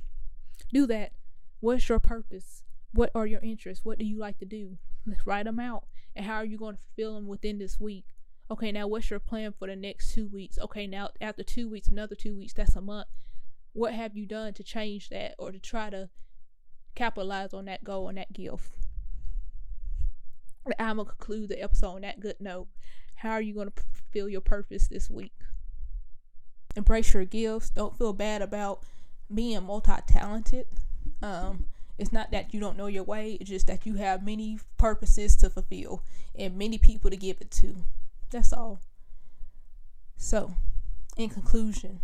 do 0.72 0.86
that. 0.86 1.12
What's 1.60 1.88
your 1.88 2.00
purpose? 2.00 2.62
What 2.92 3.10
are 3.14 3.26
your 3.26 3.40
interests? 3.40 3.84
What 3.84 3.98
do 3.98 4.04
you 4.04 4.18
like 4.18 4.38
to 4.38 4.44
do? 4.44 4.78
Let's 5.06 5.26
write 5.26 5.44
them 5.44 5.60
out. 5.60 5.84
And 6.14 6.26
how 6.26 6.36
are 6.36 6.44
you 6.44 6.58
going 6.58 6.76
to 6.76 6.82
fulfill 6.82 7.14
them 7.14 7.26
within 7.26 7.58
this 7.58 7.80
week? 7.80 8.04
Okay, 8.50 8.70
now 8.70 8.86
what's 8.86 9.10
your 9.10 9.18
plan 9.18 9.54
for 9.58 9.66
the 9.66 9.76
next 9.76 10.12
two 10.12 10.26
weeks? 10.26 10.58
Okay, 10.58 10.86
now 10.86 11.10
after 11.20 11.42
two 11.42 11.68
weeks, 11.70 11.88
another 11.88 12.14
two 12.14 12.36
weeks, 12.36 12.52
that's 12.52 12.76
a 12.76 12.80
month. 12.80 13.06
What 13.72 13.94
have 13.94 14.16
you 14.16 14.26
done 14.26 14.52
to 14.54 14.62
change 14.62 15.08
that 15.08 15.34
or 15.38 15.50
to 15.50 15.58
try 15.58 15.90
to 15.90 16.10
capitalize 16.94 17.54
on 17.54 17.64
that 17.66 17.84
goal 17.84 18.08
and 18.08 18.18
that 18.18 18.32
gift? 18.32 18.72
I'm 20.78 20.96
gonna 20.96 21.08
conclude 21.08 21.48
the 21.48 21.62
episode 21.62 21.96
on 21.96 22.00
that 22.02 22.20
good 22.20 22.36
note. 22.38 22.68
How 23.16 23.30
are 23.30 23.42
you 23.42 23.54
gonna 23.54 23.72
fulfill 23.74 24.28
your 24.28 24.40
purpose 24.40 24.88
this 24.88 25.10
week? 25.10 25.32
Embrace 26.76 27.12
your 27.14 27.24
gifts. 27.24 27.70
Don't 27.70 27.96
feel 27.96 28.12
bad 28.12 28.42
about 28.42 28.84
being 29.32 29.62
multi-talented. 29.64 30.66
Um, 31.20 31.66
it's 31.98 32.12
not 32.12 32.30
that 32.32 32.52
you 32.54 32.60
don't 32.60 32.76
know 32.76 32.86
your 32.86 33.04
way. 33.04 33.36
It's 33.40 33.50
just 33.50 33.66
that 33.66 33.86
you 33.86 33.94
have 33.94 34.24
many 34.24 34.58
purposes 34.76 35.36
to 35.36 35.50
fulfill 35.50 36.02
and 36.34 36.56
many 36.56 36.78
people 36.78 37.10
to 37.10 37.16
give 37.16 37.40
it 37.40 37.50
to. 37.52 37.76
That's 38.30 38.52
all. 38.52 38.80
So, 40.16 40.54
in 41.16 41.28
conclusion, 41.28 42.00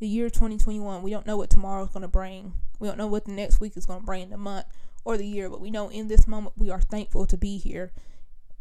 the 0.00 0.08
year 0.08 0.28
2021, 0.28 1.02
we 1.02 1.10
don't 1.10 1.26
know 1.26 1.36
what 1.36 1.50
tomorrow 1.50 1.84
is 1.84 1.90
going 1.90 2.02
to 2.02 2.08
bring. 2.08 2.54
We 2.78 2.88
don't 2.88 2.98
know 2.98 3.06
what 3.06 3.24
the 3.24 3.32
next 3.32 3.60
week 3.60 3.76
is 3.76 3.86
going 3.86 4.00
to 4.00 4.06
bring, 4.06 4.30
the 4.30 4.36
month 4.36 4.66
or 5.04 5.16
the 5.16 5.26
year, 5.26 5.48
but 5.48 5.60
we 5.60 5.70
know 5.70 5.88
in 5.88 6.08
this 6.08 6.26
moment 6.26 6.54
we 6.56 6.70
are 6.70 6.80
thankful 6.80 7.26
to 7.26 7.36
be 7.36 7.58
here 7.58 7.92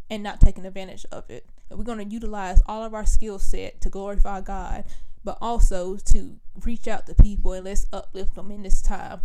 and 0.10 0.22
not 0.22 0.39
taking 0.39 0.65
advantage 0.65 1.06
of 1.12 1.30
it. 1.30 1.46
And 1.69 1.80
we're 1.80 1.86
going 1.86 1.98
to 1.98 2.13
utilize 2.13 2.62
all 2.65 2.84
of 2.84 2.93
our 2.93 3.06
skill 3.06 3.39
set 3.39 3.82
to 3.82 3.89
glorify 3.89 4.41
God, 4.41 4.84
but 5.24 5.38
also 5.41 5.98
to 5.98 6.38
reach 6.63 6.88
out 6.88 7.08
to 7.08 7.15
people 7.15 7.54
and 7.54 7.65
let's 7.65 7.88
uplift 7.91 8.36
them 8.36 8.52
in 8.52 8.63
this 8.63 8.82
time. 8.82 9.22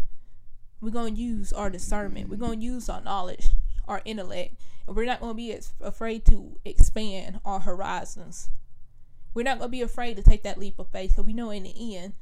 We're 0.80 0.90
going 0.90 1.16
to 1.16 1.20
use 1.20 1.52
our 1.52 1.70
discernment. 1.70 2.28
We're 2.28 2.36
going 2.36 2.60
to 2.60 2.64
use 2.64 2.88
our 2.88 3.02
knowledge, 3.02 3.48
our 3.86 4.00
intellect, 4.04 4.54
and 4.86 4.96
we're 4.96 5.04
not 5.04 5.20
going 5.20 5.32
to 5.32 5.36
be 5.36 5.58
afraid 5.80 6.24
to 6.26 6.58
expand 6.64 7.40
our 7.44 7.60
horizons. 7.60 8.48
We're 9.34 9.42
not 9.42 9.58
going 9.58 9.68
to 9.68 9.72
be 9.72 9.82
afraid 9.82 10.16
to 10.16 10.22
take 10.22 10.42
that 10.42 10.58
leap 10.58 10.78
of 10.78 10.88
faith 10.88 11.10
because 11.10 11.26
we 11.26 11.32
know 11.32 11.50
in 11.50 11.62
the 11.64 11.96
end 11.96 12.14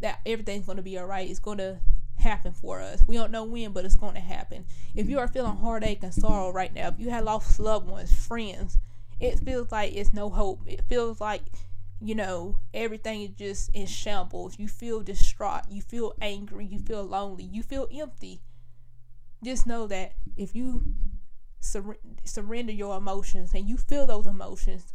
that 0.00 0.20
everything's 0.26 0.66
going 0.66 0.76
to 0.76 0.82
be 0.82 0.98
all 0.98 1.06
right. 1.06 1.28
It's 1.28 1.38
going 1.38 1.58
to 1.58 1.80
happen 2.18 2.52
for 2.52 2.80
us. 2.80 3.02
We 3.06 3.16
don't 3.16 3.32
know 3.32 3.44
when, 3.44 3.72
but 3.72 3.84
it's 3.84 3.94
going 3.94 4.14
to 4.14 4.20
happen. 4.20 4.66
If 4.94 5.08
you 5.08 5.18
are 5.18 5.28
feeling 5.28 5.56
heartache 5.56 6.02
and 6.02 6.14
sorrow 6.14 6.52
right 6.52 6.74
now, 6.74 6.88
if 6.88 6.98
you 6.98 7.10
have 7.10 7.24
lost 7.24 7.58
loved 7.58 7.88
ones, 7.88 8.12
friends, 8.12 8.78
it 9.20 9.38
feels 9.40 9.70
like 9.72 9.94
it's 9.94 10.12
no 10.12 10.30
hope. 10.30 10.60
It 10.66 10.82
feels 10.88 11.20
like, 11.20 11.42
you 12.00 12.14
know, 12.14 12.56
everything 12.74 13.22
is 13.22 13.30
just 13.30 13.70
in 13.74 13.86
shambles. 13.86 14.58
You 14.58 14.68
feel 14.68 15.00
distraught. 15.00 15.62
You 15.70 15.82
feel 15.82 16.14
angry. 16.20 16.66
You 16.66 16.78
feel 16.78 17.04
lonely. 17.04 17.44
You 17.44 17.62
feel 17.62 17.88
empty. 17.92 18.40
Just 19.42 19.66
know 19.66 19.86
that 19.88 20.14
if 20.36 20.54
you 20.54 20.94
sur- 21.60 21.98
surrender 22.24 22.72
your 22.72 22.96
emotions 22.96 23.52
and 23.54 23.68
you 23.68 23.76
feel 23.76 24.06
those 24.06 24.26
emotions, 24.26 24.92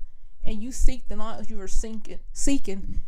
and 0.48 0.64
you 0.64 0.72
seek 0.72 1.10
the 1.10 1.16
knowledge 1.18 1.50
you 1.50 1.60
are 1.60 1.68
seeking, 1.68 2.20
seeking, 2.32 3.02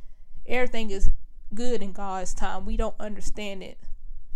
everything 0.46 0.92
is 0.92 1.10
good 1.56 1.82
in 1.82 1.94
God's 1.94 2.34
time. 2.34 2.66
We 2.66 2.76
don't 2.76 3.00
understand 3.00 3.64
it. 3.64 3.80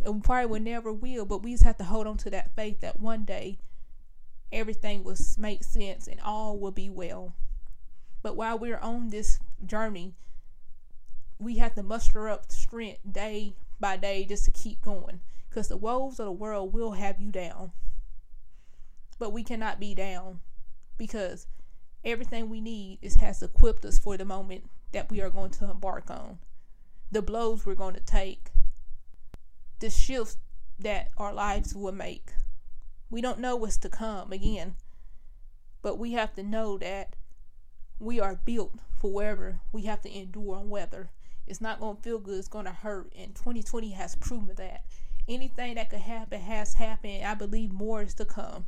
And 0.04 0.16
we 0.16 0.22
probably 0.22 0.46
will 0.46 0.62
never 0.62 0.94
will, 0.94 1.26
but 1.26 1.44
we 1.44 1.52
just 1.52 1.66
have 1.66 1.78
to 1.78 1.84
hold 1.84 2.08
on 2.08 2.16
to 2.20 2.30
that 2.30 2.56
faith 2.56 2.80
that 2.80 3.02
one 3.02 3.26
day 3.26 3.60
everything 4.54 5.04
will 5.04 5.18
make 5.38 5.66
sense 5.66 6.08
and 6.08 6.22
all 6.22 6.58
will 6.58 6.72
be 6.72 6.90
well. 6.90 7.34
But 8.22 8.38
while 8.38 8.58
we're 8.58 8.80
on 8.80 9.10
this 9.10 9.38
journey, 9.66 10.14
we 11.38 11.58
have 11.58 11.76
to 11.76 11.84
muster 11.84 12.30
up 12.30 12.54
strength 12.54 13.00
day 13.10 13.56
by 13.82 13.98
day 13.98 14.24
just 14.24 14.46
to 14.46 14.52
keep 14.52 14.82
going. 14.82 15.20
Because 15.50 15.68
the 15.68 15.78
woes 15.78 16.20
of 16.20 16.26
the 16.26 16.32
world 16.32 16.72
will 16.72 16.94
have 16.94 17.20
you 17.20 17.32
down. 17.32 17.74
But 19.20 19.34
we 19.34 19.44
cannot 19.44 19.80
be 19.80 19.94
down 19.94 20.40
because 20.98 21.48
everything 22.06 22.50
we 22.50 22.62
need 22.62 23.00
is 23.02 23.16
has 23.16 23.42
equipped 23.42 23.86
us 23.86 24.00
for 24.00 24.18
the 24.18 24.26
moment 24.26 24.70
that 24.92 25.10
we 25.10 25.22
are 25.22 25.30
going 25.30 25.52
to 25.52 25.70
embark 25.70 26.10
on. 26.10 26.40
The 27.12 27.22
blows 27.22 27.66
we're 27.66 27.76
going 27.76 27.96
to 27.96 28.02
take, 28.02 28.52
the 29.80 29.90
shifts 29.90 30.38
that 30.80 31.10
our 31.18 31.34
lives 31.34 31.74
will 31.76 31.92
make. 31.92 32.32
We 33.10 33.22
don't 33.22 33.40
know 33.40 33.56
what's 33.56 33.78
to 33.78 33.90
come 33.90 34.32
again, 34.32 34.76
but 35.82 36.00
we 36.00 36.14
have 36.14 36.34
to 36.36 36.44
know 36.44 36.78
that 36.80 37.16
we 38.00 38.20
are 38.20 38.40
built 38.44 38.74
for 39.00 39.12
wherever 39.12 39.60
we 39.72 39.84
have 39.84 40.02
to 40.02 40.12
endure 40.12 40.58
and 40.58 40.70
weather. 40.70 41.10
It's 41.46 41.62
not 41.62 41.80
going 41.80 41.98
to 41.98 42.02
feel 42.02 42.20
good, 42.20 42.40
it's 42.40 42.48
going 42.48 42.66
to 42.66 42.72
hurt, 42.72 43.12
and 43.16 43.36
2020 43.36 43.92
has 43.92 44.16
proven 44.16 44.56
that. 44.56 44.86
Anything 45.28 45.76
that 45.76 45.90
could 45.90 46.00
happen 46.00 46.42
has 46.42 46.74
happened. 46.74 47.26
I 47.26 47.34
believe 47.34 47.72
more 47.72 48.02
is 48.02 48.14
to 48.16 48.26
come. 48.26 48.66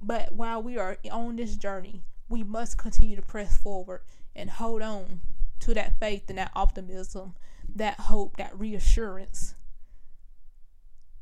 But 0.00 0.32
while 0.32 0.62
we 0.62 0.78
are 0.78 0.98
on 1.10 1.36
this 1.36 1.56
journey, 1.56 2.02
we 2.32 2.42
must 2.42 2.78
continue 2.78 3.14
to 3.14 3.20
press 3.20 3.58
forward 3.58 4.00
and 4.34 4.48
hold 4.48 4.80
on 4.80 5.20
to 5.60 5.74
that 5.74 6.00
faith 6.00 6.24
and 6.30 6.38
that 6.38 6.50
optimism, 6.56 7.34
that 7.76 8.00
hope, 8.00 8.38
that 8.38 8.58
reassurance 8.58 9.54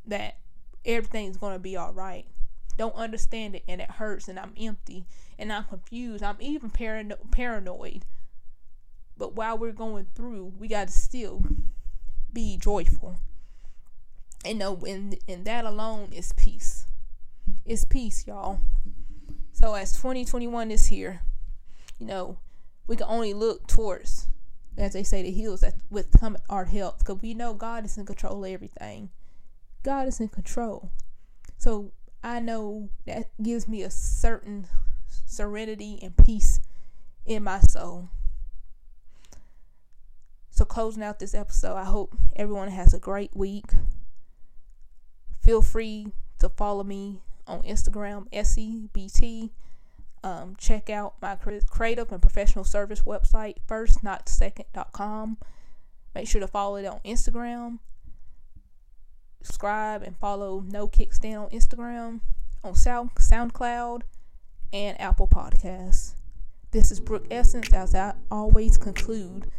that 0.07 0.39
everything's 0.85 1.37
going 1.37 1.53
to 1.53 1.59
be 1.59 1.77
all 1.77 1.93
right. 1.93 2.27
Don't 2.79 2.95
understand 2.95 3.57
it 3.57 3.65
and 3.67 3.81
it 3.81 3.91
hurts 3.91 4.29
and 4.29 4.39
I'm 4.39 4.55
empty 4.59 5.05
and 5.37 5.53
I'm 5.53 5.65
confused. 5.65 6.23
I'm 6.23 6.37
even 6.39 6.71
parano- 6.71 7.31
paranoid. 7.33 8.05
But 9.19 9.35
while 9.35 9.59
we're 9.59 9.73
going 9.73 10.07
through, 10.15 10.53
we 10.59 10.69
got 10.69 10.89
to 10.89 10.95
still 10.95 11.43
be 12.33 12.57
joyful. 12.57 13.17
And 14.45 14.61
know, 14.61 14.77
and, 14.87 15.19
and 15.27 15.45
that 15.45 15.65
alone 15.65 16.11
is 16.13 16.33
peace. 16.33 16.87
It's 17.67 17.85
peace, 17.85 18.29
y'all. 18.29 18.61
So 19.61 19.75
as 19.75 19.93
2021 19.93 20.71
is 20.71 20.87
here, 20.87 21.21
you 21.99 22.07
know, 22.07 22.39
we 22.87 22.97
can 22.97 23.07
only 23.11 23.35
look 23.35 23.67
towards, 23.67 24.27
as 24.79 24.95
they 24.95 25.03
say, 25.03 25.23
the 25.23 25.31
hills 25.31 25.61
that 25.61 25.75
with 25.91 26.19
coming 26.19 26.41
our 26.49 26.65
help, 26.65 27.01
because 27.01 27.21
we 27.21 27.35
know 27.35 27.53
God 27.53 27.85
is 27.85 27.99
in 27.99 28.07
control 28.07 28.43
of 28.43 28.51
everything. 28.51 29.11
God 29.83 30.09
is 30.09 30.19
in 30.19 30.29
control. 30.29 30.91
So 31.59 31.93
I 32.25 32.41
know 32.41 32.89
that 33.05 33.29
gives 33.43 33.69
me 33.69 33.83
a 33.83 33.91
certain 33.91 34.67
serenity 35.27 35.99
and 36.03 36.17
peace 36.17 36.61
in 37.27 37.45
my 37.45 37.61
soul. 37.61 38.09
So 40.49 40.65
closing 40.65 41.03
out 41.03 41.19
this 41.19 41.35
episode, 41.35 41.77
I 41.77 41.85
hope 41.85 42.17
everyone 42.35 42.69
has 42.69 42.95
a 42.95 42.99
great 42.99 43.37
week. 43.37 43.73
Feel 45.43 45.61
free 45.61 46.15
to 46.39 46.49
follow 46.49 46.83
me 46.83 47.21
on 47.51 47.63
Instagram, 47.63 48.31
SEBT. 48.31 49.51
Um, 50.23 50.55
check 50.57 50.91
out 50.91 51.15
my 51.21 51.37
creative 51.37 52.13
and 52.13 52.21
professional 52.21 52.65
service 52.65 53.03
website, 53.03 53.57
firstnotsecond.com. 53.67 55.39
Make 56.15 56.29
sure 56.29 56.41
to 56.41 56.47
follow 56.47 56.77
it 56.77 56.87
on 56.87 57.01
Instagram. 57.05 57.79
Subscribe 59.43 60.03
and 60.03 60.17
follow 60.17 60.63
No 60.67 60.87
Kickstand 60.87 61.45
on 61.45 61.51
Instagram, 61.51 62.21
on 62.63 62.75
Sound, 62.75 63.15
SoundCloud, 63.15 64.03
and 64.73 65.01
Apple 65.01 65.27
Podcasts. 65.27 66.15
This 66.73 66.93
is 66.93 67.01
Brooke 67.01 67.27
Essence, 67.31 67.73
as 67.73 67.95
I 67.95 68.15
always 68.31 68.77
conclude. 68.77 69.51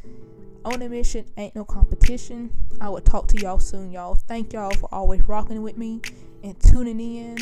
On 0.64 0.80
a 0.82 0.88
mission 0.88 1.26
ain't 1.38 1.56
no 1.56 1.66
competition. 1.66 2.54
I 2.80 2.90
will 2.90 3.02
talk 3.02 3.28
to 3.30 3.42
y'all 3.42 3.58
soon, 3.58 3.92
y'all. 3.92 4.14
Thank 4.14 4.54
y'all 4.54 4.76
for 4.76 4.88
always 4.94 5.28
rocking 5.28 5.64
with 5.64 5.76
me 5.76 6.02
and 6.44 6.60
tuning 6.62 7.00
in 7.00 7.38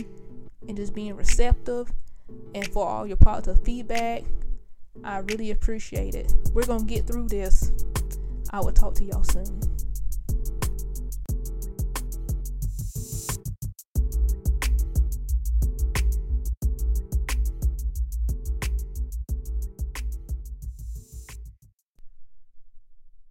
and 0.70 0.78
just 0.78 0.94
being 0.94 1.16
receptive 1.16 1.92
and 2.54 2.68
for 2.68 2.88
all 2.88 3.08
your 3.08 3.18
positive 3.18 3.62
feedback. 3.66 4.24
I 5.04 5.18
really 5.18 5.50
appreciate 5.50 6.14
it. 6.14 6.32
We're 6.54 6.66
going 6.66 6.86
to 6.88 6.94
get 6.94 7.08
through 7.08 7.28
this. 7.28 7.72
I 8.52 8.60
will 8.60 8.72
talk 8.72 8.94
to 8.96 9.04
y'all 9.04 9.24
soon. 9.24 9.60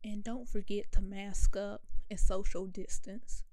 And 0.02 0.24
don't 0.24 0.48
forget 0.48 0.90
to 0.92 1.00
mask 1.00 1.56
up 1.56 1.82
and 2.10 2.18
social 2.18 2.66
distance. 2.66 3.44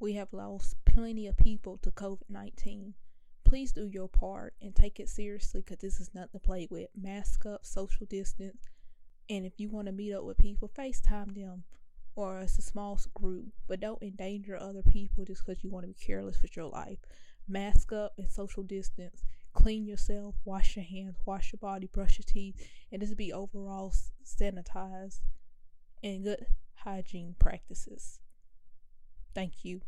We 0.00 0.14
have 0.14 0.32
lost 0.32 0.76
plenty 0.86 1.26
of 1.26 1.36
people 1.36 1.78
to 1.82 1.90
COVID 1.90 2.30
19. 2.30 2.94
Please 3.52 3.70
do 3.70 3.86
your 3.86 4.08
part 4.08 4.54
and 4.62 4.74
take 4.74 4.98
it 4.98 5.10
seriously 5.10 5.60
because 5.60 5.76
this 5.82 6.00
is 6.00 6.14
nothing 6.14 6.30
to 6.32 6.38
play 6.38 6.66
with. 6.70 6.88
Mask 6.98 7.44
up, 7.44 7.66
social 7.66 8.06
distance, 8.06 8.70
and 9.28 9.44
if 9.44 9.60
you 9.60 9.68
want 9.68 9.88
to 9.88 9.92
meet 9.92 10.14
up 10.14 10.24
with 10.24 10.38
people, 10.38 10.70
FaceTime 10.70 11.34
them 11.34 11.64
or 12.16 12.38
it's 12.38 12.56
a 12.56 12.62
small 12.62 12.98
group, 13.12 13.48
but 13.68 13.78
don't 13.78 14.02
endanger 14.02 14.56
other 14.56 14.80
people 14.80 15.26
just 15.26 15.44
because 15.44 15.62
you 15.62 15.68
want 15.68 15.82
to 15.82 15.88
be 15.88 15.92
careless 15.92 16.40
with 16.40 16.56
your 16.56 16.64
life. 16.64 16.96
Mask 17.46 17.92
up 17.92 18.14
and 18.16 18.30
social 18.30 18.62
distance. 18.62 19.22
Clean 19.52 19.86
yourself, 19.86 20.34
wash 20.46 20.74
your 20.74 20.86
hands, 20.86 21.18
wash 21.26 21.52
your 21.52 21.58
body, 21.58 21.90
brush 21.92 22.16
your 22.16 22.24
teeth, 22.26 22.66
and 22.90 23.02
just 23.02 23.18
be 23.18 23.34
overall 23.34 23.92
sanitized 24.24 25.20
and 26.02 26.24
good 26.24 26.46
hygiene 26.76 27.34
practices. 27.38 28.18
Thank 29.34 29.62
you. 29.62 29.82